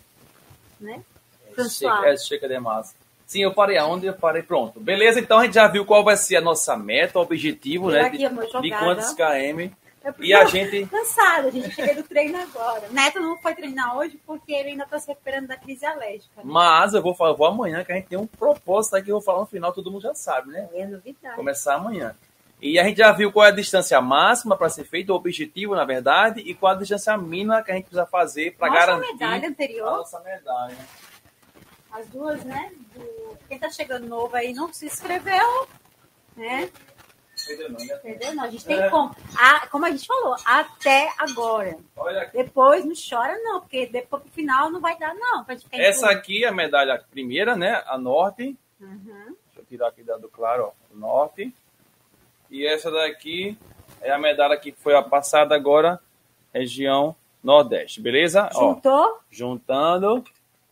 [0.80, 1.04] né?
[1.52, 2.04] É Pessoal.
[2.06, 2.96] é chique demais.
[3.26, 4.08] Sim, eu parei aonde?
[4.08, 4.80] Eu parei pronto.
[4.80, 7.94] Beleza, então a gente já viu qual vai ser a nossa meta, o objetivo, Eu
[7.94, 8.02] né?
[8.02, 9.72] aqui, De, amor, de quantos KM.
[10.04, 10.86] Porque E a eu- gente.
[10.88, 11.70] Cansada, gente.
[11.76, 12.88] Cheguei do treino agora.
[12.90, 16.32] Neto não foi treinar hoje porque ele ainda tá se recuperando da crise alérgica.
[16.38, 16.44] Né?
[16.44, 19.16] Mas eu vou falar, vou amanhã, que a gente tem um propósito aqui que eu
[19.18, 20.68] vou falar no final, todo mundo já sabe, né?
[20.74, 21.36] É novidade.
[21.36, 22.16] Começar amanhã.
[22.60, 25.76] E a gente já viu qual é a distância máxima para ser feito, o objetivo,
[25.76, 29.12] na verdade, e qual a distância mínima que a gente precisa fazer para Nossa garantir
[29.14, 30.78] medalha a anterior, nossa medalha.
[31.92, 32.72] As duas, né?
[32.96, 35.68] do- Quem tá chegando novo aí não se inscreveu,
[36.38, 36.70] né?
[37.44, 38.48] Entendeu, não, né?
[38.48, 38.90] A gente tem É.
[38.90, 39.16] como.
[39.38, 41.78] A, como a gente falou, até agora.
[42.34, 45.46] Depois não chora, não, porque depois pro final não vai dar, não.
[45.72, 46.18] Essa tudo.
[46.18, 47.84] aqui é a medalha primeira, né?
[47.88, 48.56] A norte.
[48.80, 49.36] Uhum.
[49.46, 50.96] Deixa eu tirar aqui do claro, ó.
[50.96, 51.54] Norte.
[52.50, 53.58] E essa daqui
[54.02, 56.00] é a medalha que foi a passada agora,
[56.54, 58.50] região Nordeste, beleza?
[58.54, 59.20] Ó, Juntou?
[59.32, 60.24] juntando.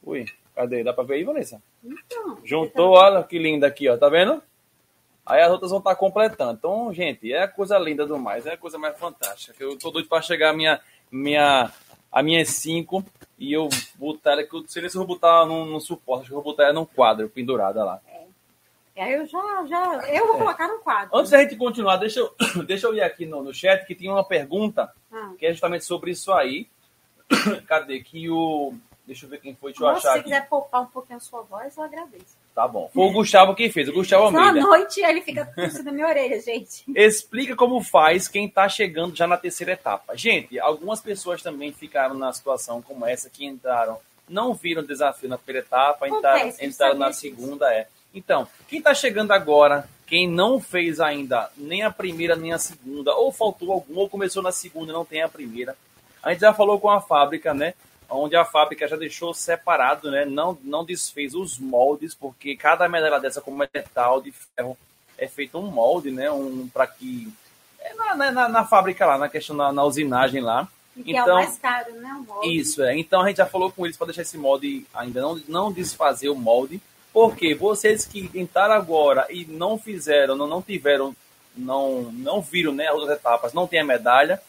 [0.04, 0.26] Ui,
[0.60, 0.84] cadê?
[0.84, 1.62] Dá pra ver aí, Vanessa?
[1.82, 2.38] Então.
[2.44, 3.98] Juntou, olha que linda aqui, ó.
[3.98, 4.44] Tá vendo?
[5.26, 6.54] Aí as outras vão estar completando.
[6.58, 9.64] Então, gente, é a coisa linda do mais, é a coisa mais fantástica.
[9.64, 11.72] Eu tô doido pra chegar a minha, minha,
[12.12, 13.06] a minha 5
[13.38, 16.22] e eu botar ela, que eu não sei se eu vou botar num, num suporte,
[16.24, 18.02] acho que eu vou botar ela num quadro, pendurada lá.
[18.98, 20.10] Aí eu já, já.
[20.10, 21.16] Eu vou colocar no quadro.
[21.16, 21.20] É.
[21.20, 22.36] Antes da gente continuar, deixa eu,
[22.68, 25.32] deixa eu ir aqui no, no chat que tinha uma pergunta Ah.
[25.40, 26.68] que é justamente sobre isso aí.
[27.66, 28.02] Cadê?
[28.02, 28.74] Que o.
[29.10, 30.30] Deixa eu ver quem foi, deixa eu Nossa, achar se você aqui.
[30.30, 32.38] quiser poupar um pouquinho a sua voz, eu agradeço.
[32.54, 32.92] Tá bom.
[32.94, 34.62] Foi o Gustavo que fez, o Gustavo Almeida.
[34.62, 36.84] noite ele fica puxando na minha orelha, gente.
[36.96, 40.16] Explica como faz quem está chegando já na terceira etapa.
[40.16, 43.98] Gente, algumas pessoas também ficaram na situação como essa, que entraram,
[44.30, 47.88] não viram o desafio na primeira etapa, entraram, entraram na segunda, é.
[48.14, 53.16] Então, quem está chegando agora, quem não fez ainda nem a primeira nem a segunda,
[53.16, 55.76] ou faltou algum, ou começou na segunda e não tem a primeira,
[56.22, 57.74] a gente já falou com a fábrica, né?
[58.10, 60.26] Onde a fábrica já deixou separado, né?
[60.26, 64.78] Não, não desfez os moldes, porque cada medalha dessa, como é metal de ferro,
[65.18, 66.32] é feito um molde, né?
[66.32, 67.32] Um para que
[67.80, 70.68] é na, na- na, na fábrica lá, na questão na, na usinagem lá.
[70.98, 72.12] E que é o Então- mais caro, né?
[72.14, 72.58] O molde.
[72.58, 72.98] Isso é.
[72.98, 76.30] Então a gente já falou com eles para deixar esse molde ainda não não desfazer
[76.30, 76.82] o molde,
[77.14, 81.16] porque vocês que tentaram agora e não fizeram, não, não tiveram,
[81.56, 84.42] não não viram, né, as outras etapas, não tem a medalha.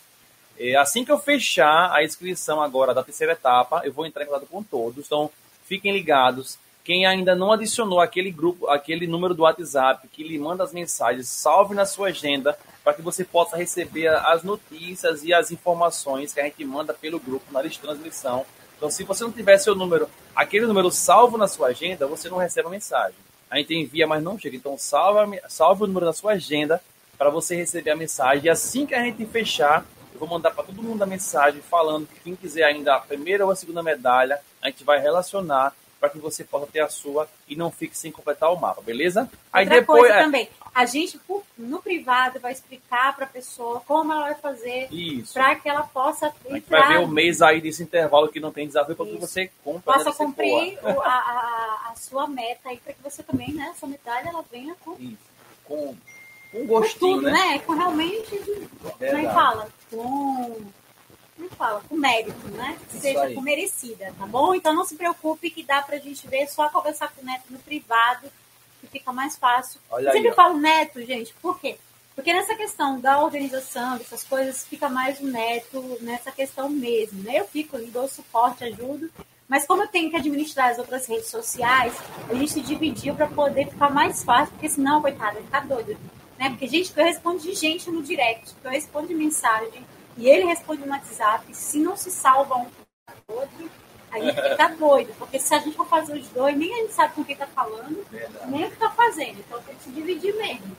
[0.62, 4.27] É, assim que eu fechar a inscrição agora da terceira etapa, eu vou entrar em
[4.27, 5.07] contato com todos.
[5.07, 5.31] Então,
[5.64, 6.59] fiquem ligados.
[6.85, 11.29] Quem ainda não adicionou aquele grupo, aquele número do WhatsApp que lhe manda as mensagens,
[11.29, 16.40] salve na sua agenda para que você possa receber as notícias e as informações que
[16.40, 18.44] a gente manda pelo grupo na lista de transmissão.
[18.77, 22.37] Então, se você não tiver seu número, aquele número salvo na sua agenda, você não
[22.37, 23.16] recebe a mensagem.
[23.51, 24.57] A gente envia, mas não chega.
[24.57, 26.83] Então, salve, salve o número na sua agenda
[27.16, 28.44] para você receber a mensagem.
[28.44, 29.87] E assim que a gente fechar,
[30.20, 33.50] vou mandar para todo mundo a mensagem falando que quem quiser ainda a primeira ou
[33.50, 37.54] a segunda medalha, a gente vai relacionar para que você possa ter a sua e
[37.56, 39.30] não fique sem completar o mapa, beleza?
[39.52, 40.00] Aí Outra depois.
[40.02, 41.20] coisa é, também, a gente
[41.59, 44.88] no privado vai explicar para a pessoa como ela vai fazer
[45.33, 48.40] para que ela possa A gente vai ver entrar, o mês aí desse intervalo que
[48.40, 49.83] não tem desafio para que você compre.
[49.83, 53.74] possa né, cumprir o- a, a- a sua meta aí para que você também, né,
[53.78, 55.18] sua medalha ela venha com, Isso.
[55.64, 55.94] Com,
[56.52, 57.32] com gostinho, tudo, né?
[57.32, 57.58] né?
[57.60, 59.34] Com realmente, como é Verdade.
[59.34, 59.68] fala?
[59.90, 60.56] Com
[61.38, 61.82] é que fala?
[61.88, 62.76] Com mérito, né?
[62.88, 63.34] Que Isso seja aí.
[63.34, 64.54] com merecida, tá bom?
[64.54, 67.58] Então não se preocupe que dá pra gente ver, só conversar com o Neto no
[67.58, 68.30] privado,
[68.80, 69.80] que fica mais fácil.
[69.90, 70.34] Olha Eu aí, sempre ó.
[70.34, 71.78] falo Neto, gente, por quê?
[72.14, 77.38] Porque nessa questão da organização, dessas coisas, fica mais o Neto nessa questão mesmo, né?
[77.38, 79.10] Eu fico ali, dou suporte, ajudo,
[79.48, 81.94] mas como eu tenho que administrar as outras redes sociais,
[82.28, 85.96] a gente se dividiu para poder ficar mais fácil, porque senão, coitada, ficar doido.
[86.40, 86.48] Né?
[86.48, 89.85] Porque, gente, eu respondo de gente no direct, eu respondo de mensagem,
[90.16, 91.55] e ele responde no WhatsApp.
[91.55, 93.70] Se não se salva um com o outro,
[94.11, 95.14] a gente fica doido.
[95.18, 97.46] Porque se a gente for fazer os dois, nem a gente sabe com quem tá
[97.46, 98.50] falando, Verdade.
[98.50, 99.38] nem o que tá fazendo.
[99.38, 100.74] Então tem que se dividir mesmo.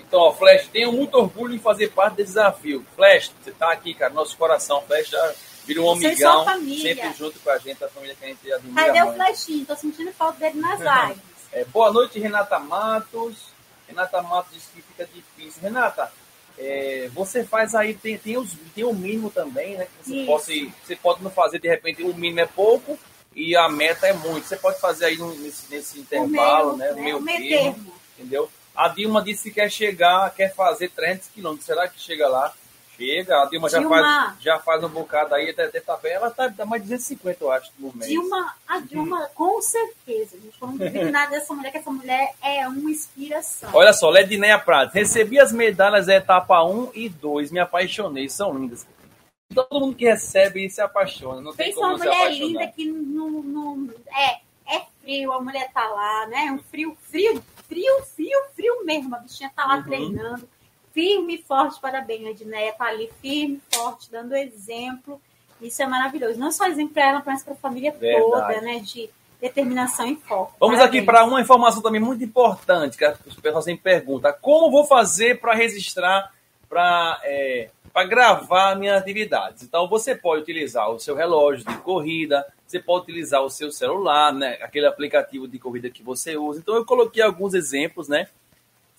[0.00, 2.84] Então, ó, Flash, tenho muito orgulho em fazer parte desse desafio.
[2.96, 4.80] Flash, você tá aqui, cara, nosso coração.
[4.82, 6.44] Flash já Vira um Vocês amigão,
[6.80, 9.16] sempre junto com a gente, a família que a gente admira Cadê o muito.
[9.16, 9.64] flechinho?
[9.64, 11.22] Tô sentindo falta dele nas lives.
[11.52, 13.51] É, boa noite, Renata Matos.
[13.92, 15.62] Renata Matos disse que fica difícil.
[15.62, 16.10] Renata,
[16.58, 19.86] é, você faz aí, tem, tem, os, tem o mínimo também, né?
[19.86, 20.26] Que você, Isso.
[20.26, 22.98] pode, você pode não fazer, de repente, o mínimo é pouco
[23.34, 24.46] e a meta é muito.
[24.46, 26.94] Você pode fazer aí nesse, nesse intervalo, meio, né?
[26.94, 27.02] Né?
[27.02, 27.92] meio meio termo, termo.
[28.18, 28.50] entendeu?
[28.74, 31.66] A Dilma disse que quer chegar, quer fazer 300 quilômetros.
[31.66, 32.52] Será que chega lá?
[33.06, 33.42] Chega.
[33.42, 34.00] A Dilma, já, Dilma.
[34.00, 36.12] faz, já faz um bocado aí, até, até tá bem.
[36.12, 38.10] Ela tá, tá mais de 250, eu acho, no mês.
[38.10, 40.54] Dilma, a Dilma, com certeza, gente.
[40.60, 43.70] Eu não duvido nada dessa mulher, que essa mulher é uma inspiração.
[43.72, 44.94] Olha só, Ledineia Prates.
[44.94, 47.50] Recebi as medalhas da etapa 1 e 2.
[47.50, 48.28] Me apaixonei.
[48.28, 48.86] São lindas.
[49.54, 51.40] Todo mundo que recebe se apaixona.
[51.42, 52.46] Não tem Pensa como uma mulher apaixonar.
[52.46, 54.40] linda que não, não- é,
[54.76, 56.50] é frio, a mulher tá lá, né?
[56.52, 59.14] Um frio, frio, frio, frio, frio mesmo.
[59.14, 59.82] A bichinha tá lá Uhum.
[59.82, 60.48] treinando,
[60.92, 61.80] firme e forte.
[61.80, 65.20] Parabéns, Edneia tá ali firme e forte, dando exemplo.
[65.60, 66.38] Isso é maravilhoso.
[66.38, 68.22] Não só exemplo para ela, mas para a família Verdade.
[68.22, 68.80] toda, né?
[68.80, 69.08] De
[69.40, 70.54] determinação e foco.
[70.60, 71.02] Vamos Parabéns.
[71.02, 74.32] aqui para uma informação também muito importante, que o pessoal sempre pergunta.
[74.32, 76.32] Como vou fazer para registrar,
[76.68, 77.20] para
[77.92, 79.62] para gravar minhas atividades?
[79.62, 84.32] Então, você pode utilizar o seu relógio de corrida, você pode utilizar o seu celular,
[84.32, 84.58] né?
[84.62, 86.60] aquele aplicativo de corrida que você usa.
[86.60, 88.28] Então, eu coloquei alguns exemplos, né?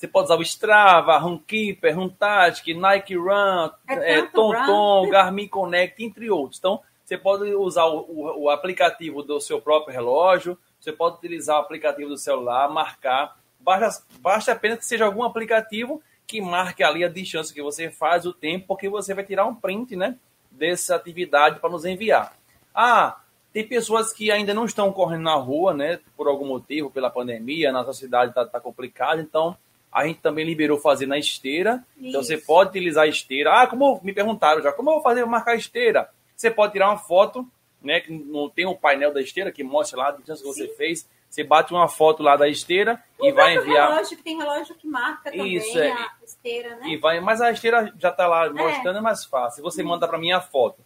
[0.04, 5.08] Você pode usar o Strava, Runkeeper, Runtastic, Nike Run, É é, TomTom.
[5.10, 6.60] Garmin Connect, entre outros.
[6.60, 11.56] Então, você pode usar o, o- o aplicativo do seu próprio relógio, você pode utilizar
[11.56, 13.38] o aplicativo do celular, marcar.
[13.58, 18.26] Basta, basta apenas que seja algum aplicativo que marque ali a distância que você faz,
[18.26, 20.18] o tempo, porque você vai tirar um print né,
[20.52, 22.34] dessa atividade para nos enviar.
[22.76, 23.22] Ah,
[23.54, 26.02] tem pessoas que ainda não estão correndo na rua, né?
[26.18, 29.56] Por algum motivo, pela pandemia, a nossa cidade está tá complicada, então
[29.94, 31.84] a gente também liberou fazer na esteira.
[31.98, 32.30] Então Isso.
[32.30, 33.52] você pode utilizar a esteira.
[33.62, 36.10] Ah, como me perguntaram já, como eu vou fazer para marcar a esteira?
[36.36, 37.48] Você pode tirar uma foto,
[37.82, 38.00] né?
[38.02, 41.08] Que não tem um painel da esteira que mostra lá a distância que você fez.
[41.30, 43.90] Você bate uma foto lá da esteira e O vai próprio enviar.
[43.90, 45.92] relógio, que tem relógio que marca também Isso, é.
[45.92, 46.88] a esteira, né?
[46.90, 49.64] E vai, mas a esteira já está lá mostrando, é mais fácil.
[49.64, 50.78] Você manda para mim a foto.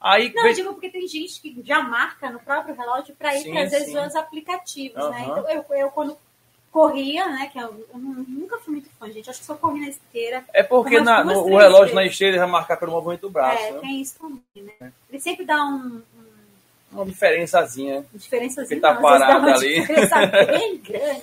[0.00, 3.34] Aí Não, vê- eu digo porque tem gente que já marca no próprio relógio para
[3.34, 3.98] ir Sim, trazer sim.
[3.98, 5.22] os aplicativos, né?
[5.26, 5.30] Aham.
[5.40, 6.16] Então, eu, eu quando
[6.72, 7.48] corria, né?
[7.52, 9.28] Que eu, eu nu- nunca fui muito fã, gente.
[9.28, 10.44] Acho que só corri na esteira.
[10.52, 11.94] é porque na- duas, no- o relógio vezes.
[11.94, 13.62] na esteira vai marcar pelo movimento do braço.
[13.62, 13.78] é, né?
[13.80, 14.40] tem isso também,
[14.80, 14.92] né?
[15.10, 16.02] Ele sempre dá um,
[16.92, 18.04] um Uma diferençazinha.
[18.14, 18.74] diferençazinha.
[18.74, 19.86] Ele tá não, parado ali.
[20.46, 21.22] bem grande.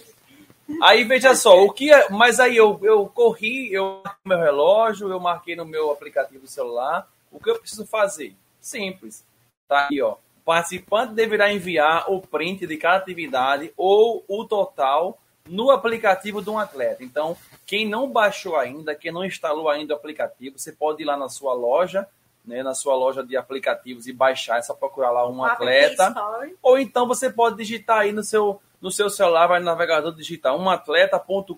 [0.82, 5.10] Aí veja só, o que é, mas aí eu, eu corri, eu marquei meu relógio,
[5.10, 7.08] eu marquei no meu aplicativo do celular.
[7.32, 8.36] O que eu preciso fazer?
[8.60, 9.24] Simples.
[9.68, 10.14] Tá aí, ó.
[10.14, 16.50] O participante deverá enviar o print de cada atividade ou o total no aplicativo de
[16.50, 17.04] um atleta.
[17.04, 21.16] Então, quem não baixou ainda, quem não instalou ainda o aplicativo, você pode ir lá
[21.16, 22.08] na sua loja,
[22.44, 26.14] né, na sua loja de aplicativos e baixar, é só procurar lá um atleta.
[26.62, 30.56] Ou então você pode digitar aí no seu, no seu celular, vai no navegador digitar
[30.56, 31.56] umatleta.com.br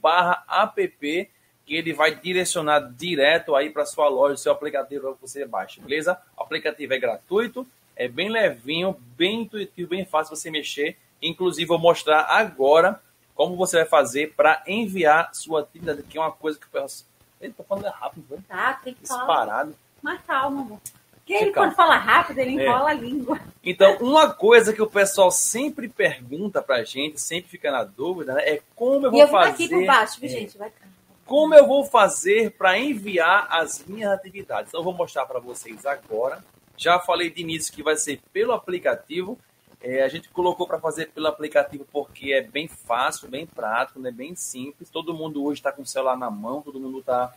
[0.00, 1.30] barra app,
[1.64, 6.18] que ele vai direcionar direto aí para sua loja, seu aplicativo que você baixa, beleza?
[6.36, 10.96] O aplicativo é gratuito, é bem levinho, bem intuitivo, bem fácil você mexer.
[11.22, 13.00] Inclusive, vou mostrar agora
[13.34, 17.08] como você vai fazer para enviar sua atividade, que é uma coisa que o pessoal...
[17.40, 18.38] Ele tá falando rápido, foi?
[18.46, 19.74] Tá, tem que falar disparado.
[20.02, 20.78] mais calma, amor.
[21.14, 21.68] Porque ele, calmo.
[21.68, 22.66] quando fala rápido, ele É.
[22.66, 23.40] enrola a língua.
[23.64, 28.42] Então, uma coisa que o pessoal sempre pergunta pra gente, sempre fica na dúvida, né,
[28.46, 30.58] é como eu E eu vou vou aqui por fazer, baixo, viu, é, gente?
[30.58, 30.86] Vai cá.
[31.24, 34.68] como eu vou fazer para enviar as minhas atividades.
[34.68, 36.44] Então, eu vou mostrar para vocês agora.
[36.76, 39.38] Já falei de início que vai ser pelo aplicativo.
[39.82, 44.10] É, a gente colocou para fazer pelo aplicativo porque é bem fácil, bem prático, né,
[44.10, 44.90] bem simples.
[44.90, 47.32] Todo mundo hoje está com o celular na mão, todo mundo está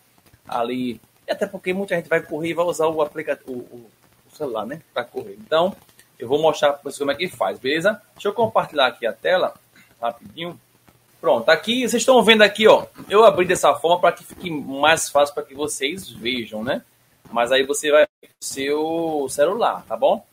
[0.47, 0.99] ali.
[1.29, 3.91] Até porque muita gente vai correr e vai usar o aplicativo, o, o-
[4.35, 5.37] celular, né, para correr.
[5.39, 5.75] Então,
[6.19, 8.01] eu vou mostrar para vocês como é que faz, beleza?
[8.15, 9.53] Deixa eu compartilhar aqui a tela
[10.01, 10.59] rapidinho.
[11.21, 12.85] Pronto, aqui vocês estão vendo aqui, ó.
[13.07, 16.81] Eu abri dessa forma para que fique mais fácil para que vocês vejam, né?
[17.31, 18.07] Mas aí você vai o
[18.43, 20.25] seu celular, tá bom?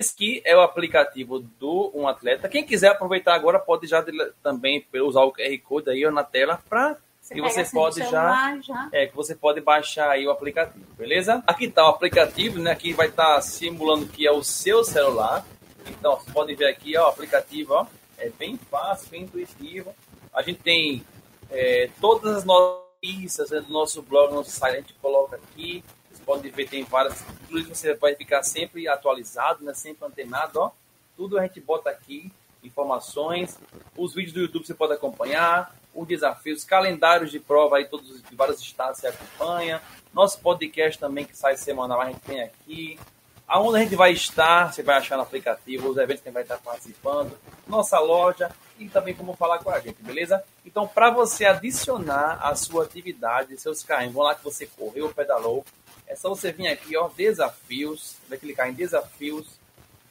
[0.00, 2.48] Aqui é o aplicativo do um atleta.
[2.48, 4.04] Quem quiser aproveitar agora pode já
[4.44, 6.96] também usar o QR Code aí na tela para
[7.32, 8.88] E pega você assim pode já- já.
[8.92, 11.42] é que você pode baixar aí o aplicativo, beleza?
[11.44, 12.70] Aqui está o aplicativo, né?
[12.70, 15.44] Aqui vai estar simulando que é o seu celular.
[15.88, 17.86] Então, você pode ver aqui, ó, o aplicativo, ó,
[18.18, 19.92] é bem fácil, bem intuitivo.
[20.32, 21.04] A gente tem
[21.50, 25.82] é, todas as notícias né, do nosso blog, nosso site, a gente coloca aqui.
[26.28, 27.24] Pode ver, tem várias.
[27.44, 29.72] Inclusive, você vai ficar sempre atualizado, né?
[29.72, 30.70] Sempre antenado, ó.
[31.16, 32.30] Tudo a gente bota aqui.
[32.62, 33.58] informações.
[33.96, 38.36] Os vídeos do YouTube você pode acompanhar, os desafios, calendários de prova aí, todos de
[38.36, 39.80] vários estados você acompanha.
[40.12, 43.00] Nosso podcast também que sai semanal, a gente tem aqui.
[43.46, 46.34] Aonde a gente vai estar, você vai achar no aplicativo, os eventos que a gente
[46.34, 50.44] vai estar participando, nossa loja e também como falar com a gente, beleza?
[50.66, 55.64] Então, para você adicionar a sua atividade, seus KM, vamos lá que você correu, pedalou,
[56.08, 59.46] é só você vir aqui, ó, desafios, vai clicar em desafios,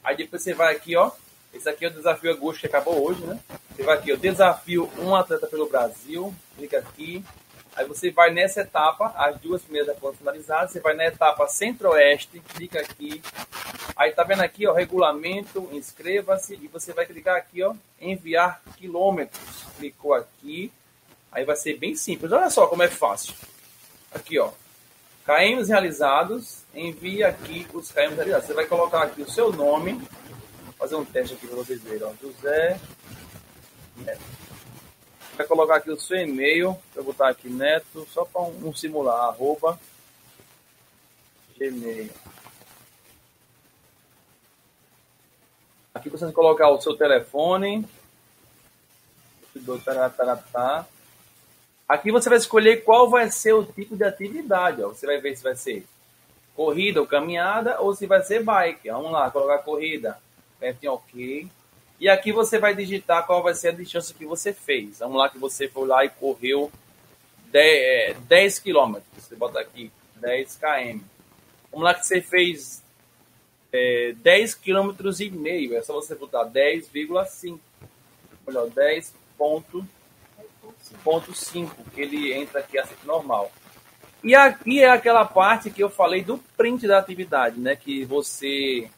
[0.02, 1.10] aí depois você vai aqui, ó,
[1.52, 3.38] esse aqui é o desafio agosto que acabou hoje, né?
[3.74, 7.24] Você vai aqui, ó, desafio um atleta pelo Brasil, clica aqui,
[7.74, 12.40] aí você vai nessa etapa, as duas primeiras foram finalizadas, você vai na etapa centro-oeste,
[12.54, 13.20] clica aqui,
[13.96, 19.64] aí tá vendo aqui, ó, regulamento, inscreva-se, e você vai clicar aqui, ó, enviar quilômetros,
[19.76, 20.72] clicou aqui,
[21.32, 23.34] aí vai ser bem simples, olha só como é fácil,
[24.12, 24.52] aqui, ó,
[25.28, 28.46] KMs realizados, envia aqui os KMs realizados.
[28.46, 32.04] Você vai colocar aqui o seu nome, vou fazer um teste aqui para vocês verem.
[32.04, 32.12] Ó.
[32.18, 32.80] José
[33.98, 34.22] Neto.
[35.36, 39.28] Vai colocar aqui o seu e-mail, vou botar aqui Neto, só para um, um, simular,
[39.28, 39.78] arroba
[41.58, 42.10] gmail.
[45.92, 47.86] Aqui você vai colocar o seu telefone.
[49.84, 50.86] Tá, tá, tá,
[51.88, 54.82] Aqui você vai escolher qual vai ser o tipo de atividade.
[54.82, 54.88] Ó.
[54.88, 55.86] Você vai ver se vai ser
[56.54, 58.90] corrida ou caminhada ou se vai ser bike.
[58.90, 60.18] Vamos lá, colocar corrida.
[60.56, 61.48] Aperte em OK.
[61.98, 64.98] E aqui você vai digitar qual vai ser a distância que você fez.
[64.98, 66.70] Vamos lá que você foi lá e correu
[67.46, 68.98] 10, 10 km.
[69.16, 71.00] Você bota aqui 10 km.
[71.72, 72.82] Vamos lá que você fez
[73.72, 75.74] é, 10 km e meio.
[75.74, 77.58] É só você botar 10,5.
[78.46, 79.86] Olha, 10 ponto
[81.04, 83.50] 5.5, que ele entra aqui assim normal.
[84.22, 87.76] E aqui é aquela parte que eu falei do print da atividade, né?
[87.76, 88.90] Que você,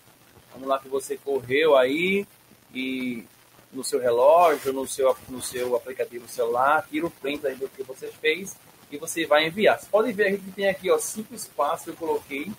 [0.53, 2.27] vamos lá, que você correu aí
[2.75, 3.25] e
[3.73, 7.83] no seu relógio, no seu, no seu aplicativo celular, tira o print aí do que
[7.83, 8.57] você fez
[8.91, 9.79] e você vai enviar.
[9.79, 12.51] Você pode ver a gente tem aqui ó, cinco espaços que eu coloquei,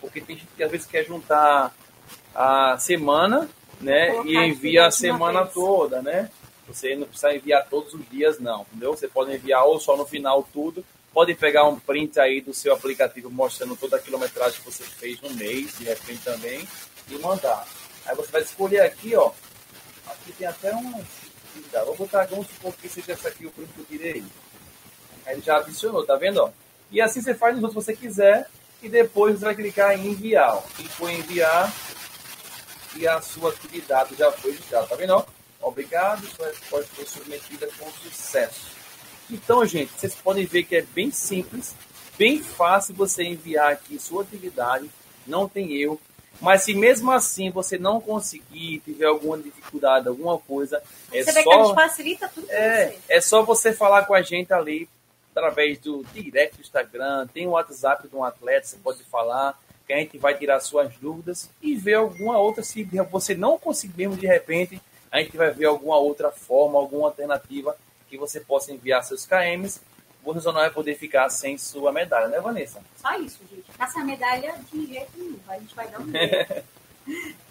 [0.00, 1.74] porque tem gente que às vezes quer juntar
[2.34, 3.48] a semana,
[3.80, 4.22] né?
[4.24, 6.30] E envia a semana toda, né?
[6.68, 8.94] Você não precisa enviar todos os dias, não, entendeu?
[8.94, 10.84] Você pode enviar ou só no final tudo.
[11.12, 15.20] Pode pegar um print aí do seu aplicativo mostrando toda a quilometragem que você fez
[15.20, 16.68] no mês, de repente também,
[17.10, 17.66] e mandar.
[18.06, 19.32] Aí você vai escolher aqui, ó.
[20.06, 21.02] Aqui tem até um.
[21.86, 24.24] Vou botar vamos supor que seja essa aqui o print que eu tirei.
[25.26, 26.52] Aí ele já adicionou, tá vendo?
[26.90, 28.48] E assim você faz nos outros se você quiser.
[28.80, 30.54] E depois você vai clicar em enviar.
[30.54, 30.60] Ó.
[30.76, 31.72] Clicou em enviar
[32.96, 35.24] e a sua atividade já foi editada, tá vendo?
[35.60, 38.68] Obrigado, sua resposta foi submetida com sucesso.
[39.30, 41.74] Então, gente, vocês podem ver que é bem simples,
[42.16, 44.90] bem fácil você enviar aqui sua atividade,
[45.26, 46.00] não tem erro.
[46.40, 50.80] Mas se mesmo assim você não conseguir, tiver alguma dificuldade, alguma coisa,
[51.12, 51.74] é você só.
[51.74, 52.98] Facilita tudo é, você.
[53.08, 54.88] é só você falar com a gente ali
[55.34, 59.92] através do direct do Instagram, tem o WhatsApp de um atleta, você pode falar, que
[59.92, 64.16] a gente vai tirar suas dúvidas e ver alguma outra, se você não conseguir mesmo
[64.16, 67.76] de repente, a gente vai ver alguma outra forma, alguma alternativa
[68.08, 69.80] que você possa enviar seus KMs.
[70.24, 72.82] Você só não vai poder ficar sem sua medalha, né, Vanessa?
[72.96, 73.64] Só isso, gente.
[73.78, 75.38] Essa medalha de jeito nenhum.
[75.48, 76.64] A gente vai dar um jeito.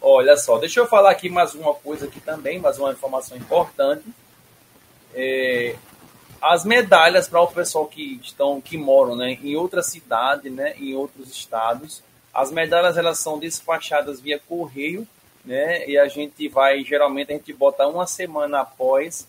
[0.00, 4.04] Olha só, deixa eu falar aqui mais uma coisa aqui também, mais uma informação importante.
[5.12, 5.74] É,
[6.40, 10.94] as medalhas para o pessoal que estão que moram né, em outra cidade, né, em
[10.94, 15.06] outros estados, as medalhas elas são despachadas via correio
[15.44, 15.88] né?
[15.88, 19.26] E a gente vai, geralmente, a gente bota uma semana após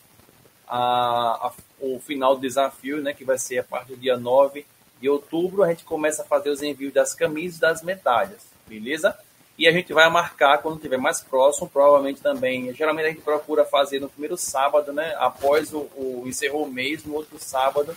[0.68, 3.14] a, a, o final do desafio, né?
[3.14, 4.66] Que vai ser a partir do dia 9
[5.00, 9.18] de outubro, a gente começa a fazer os envios das camisas e das medalhas, beleza?
[9.58, 12.74] E a gente vai marcar quando estiver mais próximo, provavelmente também.
[12.74, 15.16] Geralmente a gente procura fazer no primeiro sábado, né?
[15.18, 17.96] Após o, o encerrou o mês, no outro sábado,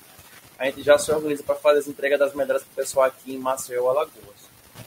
[0.59, 3.35] a gente já se organiza para fazer as entregas das medalhas para o pessoal aqui
[3.35, 4.42] em Maceió, Alagoas.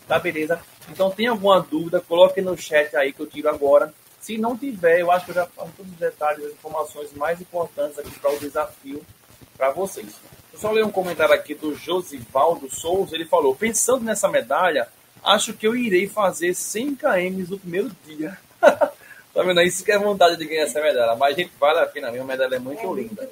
[0.07, 0.59] Tá beleza?
[0.89, 3.93] Então, tem alguma dúvida, coloque no chat aí que eu tiro agora.
[4.21, 7.39] Se não tiver, eu acho que eu já falo todos os detalhes, as informações mais
[7.41, 9.05] importantes aqui para o desafio
[9.57, 10.15] para vocês.
[10.53, 13.15] Eu só ler um comentário aqui do Josivaldo Souza.
[13.15, 14.87] Ele falou: Pensando nessa medalha,
[15.23, 18.37] acho que eu irei fazer 100 km no primeiro dia.
[18.61, 19.61] tá vendo?
[19.61, 21.15] Isso que é vontade de ganhar essa medalha.
[21.15, 23.29] Mas, gente, vale a pena, a minha medalha é muito é linda.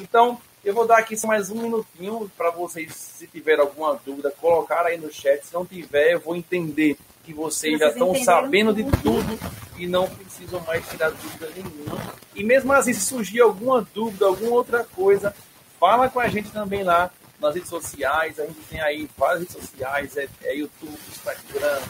[0.00, 4.30] Então, eu vou dar aqui só mais um minutinho para vocês, se tiver alguma dúvida,
[4.30, 5.46] colocar aí no chat.
[5.46, 8.90] Se não tiver, eu vou entender que vocês, vocês já estão sabendo tudo.
[8.90, 9.38] de tudo
[9.76, 12.14] e não precisam mais tirar dúvida nenhuma.
[12.34, 15.34] E mesmo assim, se surgir alguma dúvida, alguma outra coisa,
[15.78, 18.38] fala com a gente também lá nas redes sociais.
[18.38, 21.80] A gente tem aí várias redes sociais, é, é YouTube, Instagram,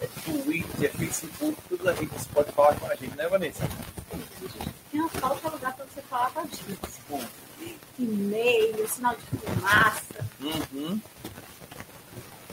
[0.00, 3.66] é Twitter, é Facebook, tudo a gente pode falar com a gente, né, Vanessa?
[4.90, 7.47] Tem uma falta lugar para você falar com a gente.
[7.98, 10.26] E-mail, sinal de fumaça.
[10.40, 11.00] Uhum.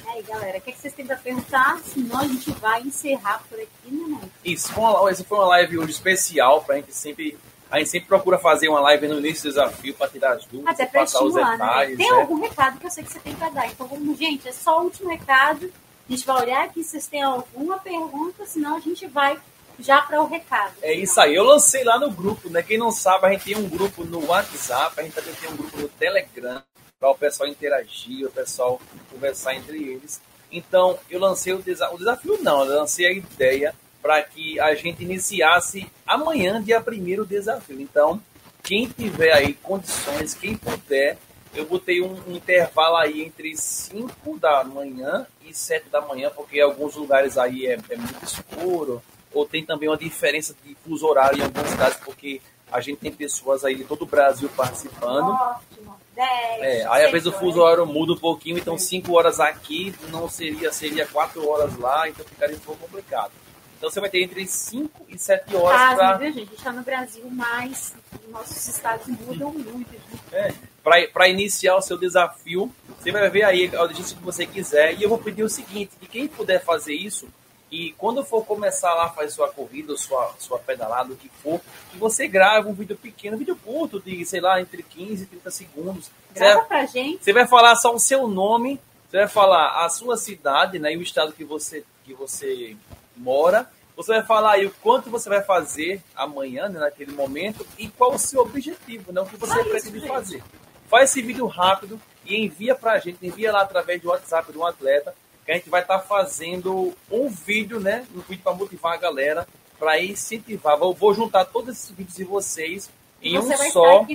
[0.03, 1.79] E aí, galera, o que, é que vocês têm para perguntar?
[1.83, 4.29] Senão a gente vai encerrar por aqui, né, né?
[4.43, 7.37] Isso, foi uma, essa foi uma live hoje especial pra gente sempre.
[7.69, 10.73] A gente sempre procura fazer uma live no início do desafio para tirar as dúvidas,
[10.73, 11.43] Até para passar os né?
[11.43, 11.97] detalhes.
[11.97, 12.21] Tem né?
[12.21, 13.67] algum recado que eu sei que você tem para dar.
[13.67, 15.71] Então, vamos, gente, é só o último recado.
[16.07, 19.37] A gente vai olhar aqui se vocês têm alguma pergunta, senão a gente vai
[19.79, 20.73] já para o recado.
[20.81, 22.61] É isso aí, eu lancei lá no grupo, né?
[22.61, 25.55] Quem não sabe, a gente tem um grupo no WhatsApp, a gente também tem um
[25.55, 26.61] grupo no Telegram,
[26.99, 28.79] para o pessoal interagir, o pessoal
[29.11, 30.21] conversar entre eles.
[30.51, 34.73] Então, eu lancei o, desa o desafio, não, eu lancei a ideia para que a
[34.75, 37.81] gente iniciasse amanhã, dia primeiro, o desafio.
[37.81, 38.21] Então,
[38.63, 41.17] quem tiver aí condições, quem puder,
[41.53, 46.57] eu botei um, um intervalo aí entre 5 da manhã e 7 da manhã, porque
[46.57, 49.01] em alguns lugares aí é, é muito escuro,
[49.35, 53.11] ou tem também uma diferença de fuso horário em alguns casos, porque a gente tem
[53.11, 55.27] pessoas aí de todo o Brasil participando.
[55.27, 56.65] Norte, Nordeste.
[56.65, 60.29] É, aí às vezes o fuso horário muda um pouquinho, então 5 horas aqui não
[60.29, 63.31] seria, seria 4 horas lá, então ficaria um pouco complicado.
[63.77, 66.37] Então você vai ter entre 5 e 7 horas Pasme, para viu, gente?
[66.37, 67.93] A gente está no Brasil, mas
[68.29, 69.91] nossos estados mudam muito.
[69.91, 71.09] gente.
[71.13, 72.73] para iniciar o seu desafio.
[72.99, 74.97] Você vai ver aí a audiência que você quiser.
[74.97, 77.27] E eu vou pedir o seguinte: que quem puder fazer isso,
[77.71, 81.59] e quando for começar lá a fazer sua corrida, sua, sua pedalada, o que for,
[81.91, 85.25] que você grave um vídeo pequeno, um vídeo curto, de, sei lá, entre 15 e
[85.25, 86.11] 30 segundos.
[86.33, 87.23] Você Grava vai, pra gente.
[87.23, 90.97] você vai falar só o seu nome, você vai falar a sua cidade, né, e
[90.97, 92.75] o estado que você, que você
[93.15, 93.69] mora.
[93.95, 98.13] Você vai falar aí o quanto você vai fazer amanhã, né, naquele momento, e qual
[98.13, 100.09] o seu objetivo, né, o que você isso, pretende gente.
[100.09, 100.43] fazer.
[100.89, 104.65] Faz esse vídeo rápido e envia pra gente, envia lá através do WhatsApp de um
[104.65, 108.97] atleta, que a gente vai estar fazendo um vídeo, né, um vídeo para motivar a
[108.97, 110.77] galera, para incentivar.
[110.77, 112.89] Vou, vou juntar todos esses vídeos de vocês
[113.21, 114.05] em você um só.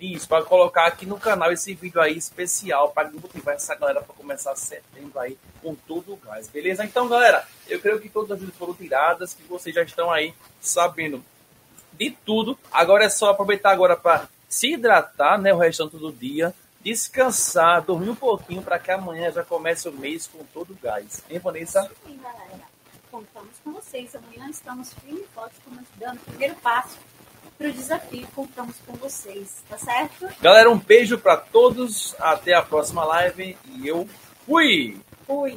[0.00, 4.14] Isso, para colocar aqui no canal esse vídeo aí especial para motivar essa galera para
[4.14, 6.84] começar setembro aí com todo o gás, beleza?
[6.84, 10.34] Então, galera, eu creio que todas as dúvidas foram tiradas, que vocês já estão aí
[10.60, 11.24] sabendo
[11.92, 12.58] de tudo.
[12.72, 16.52] Agora é só aproveitar agora para se hidratar, né, o restante do dia,
[16.84, 21.22] descansar, dormir um pouquinho para que amanhã já comece o mês com todo o gás.
[21.30, 21.90] Hein, Vanessa?
[22.06, 22.60] Sim, galera.
[23.10, 24.14] Contamos com vocês.
[24.14, 26.98] Amanhã estamos firmes e começando- dando o primeiro passo
[27.56, 28.26] para o desafio.
[28.34, 30.28] Contamos com vocês, tá certo?
[30.42, 34.08] Galera, um beijo para todos, até a próxima live e eu
[34.46, 35.00] fui!
[35.26, 35.56] Fui!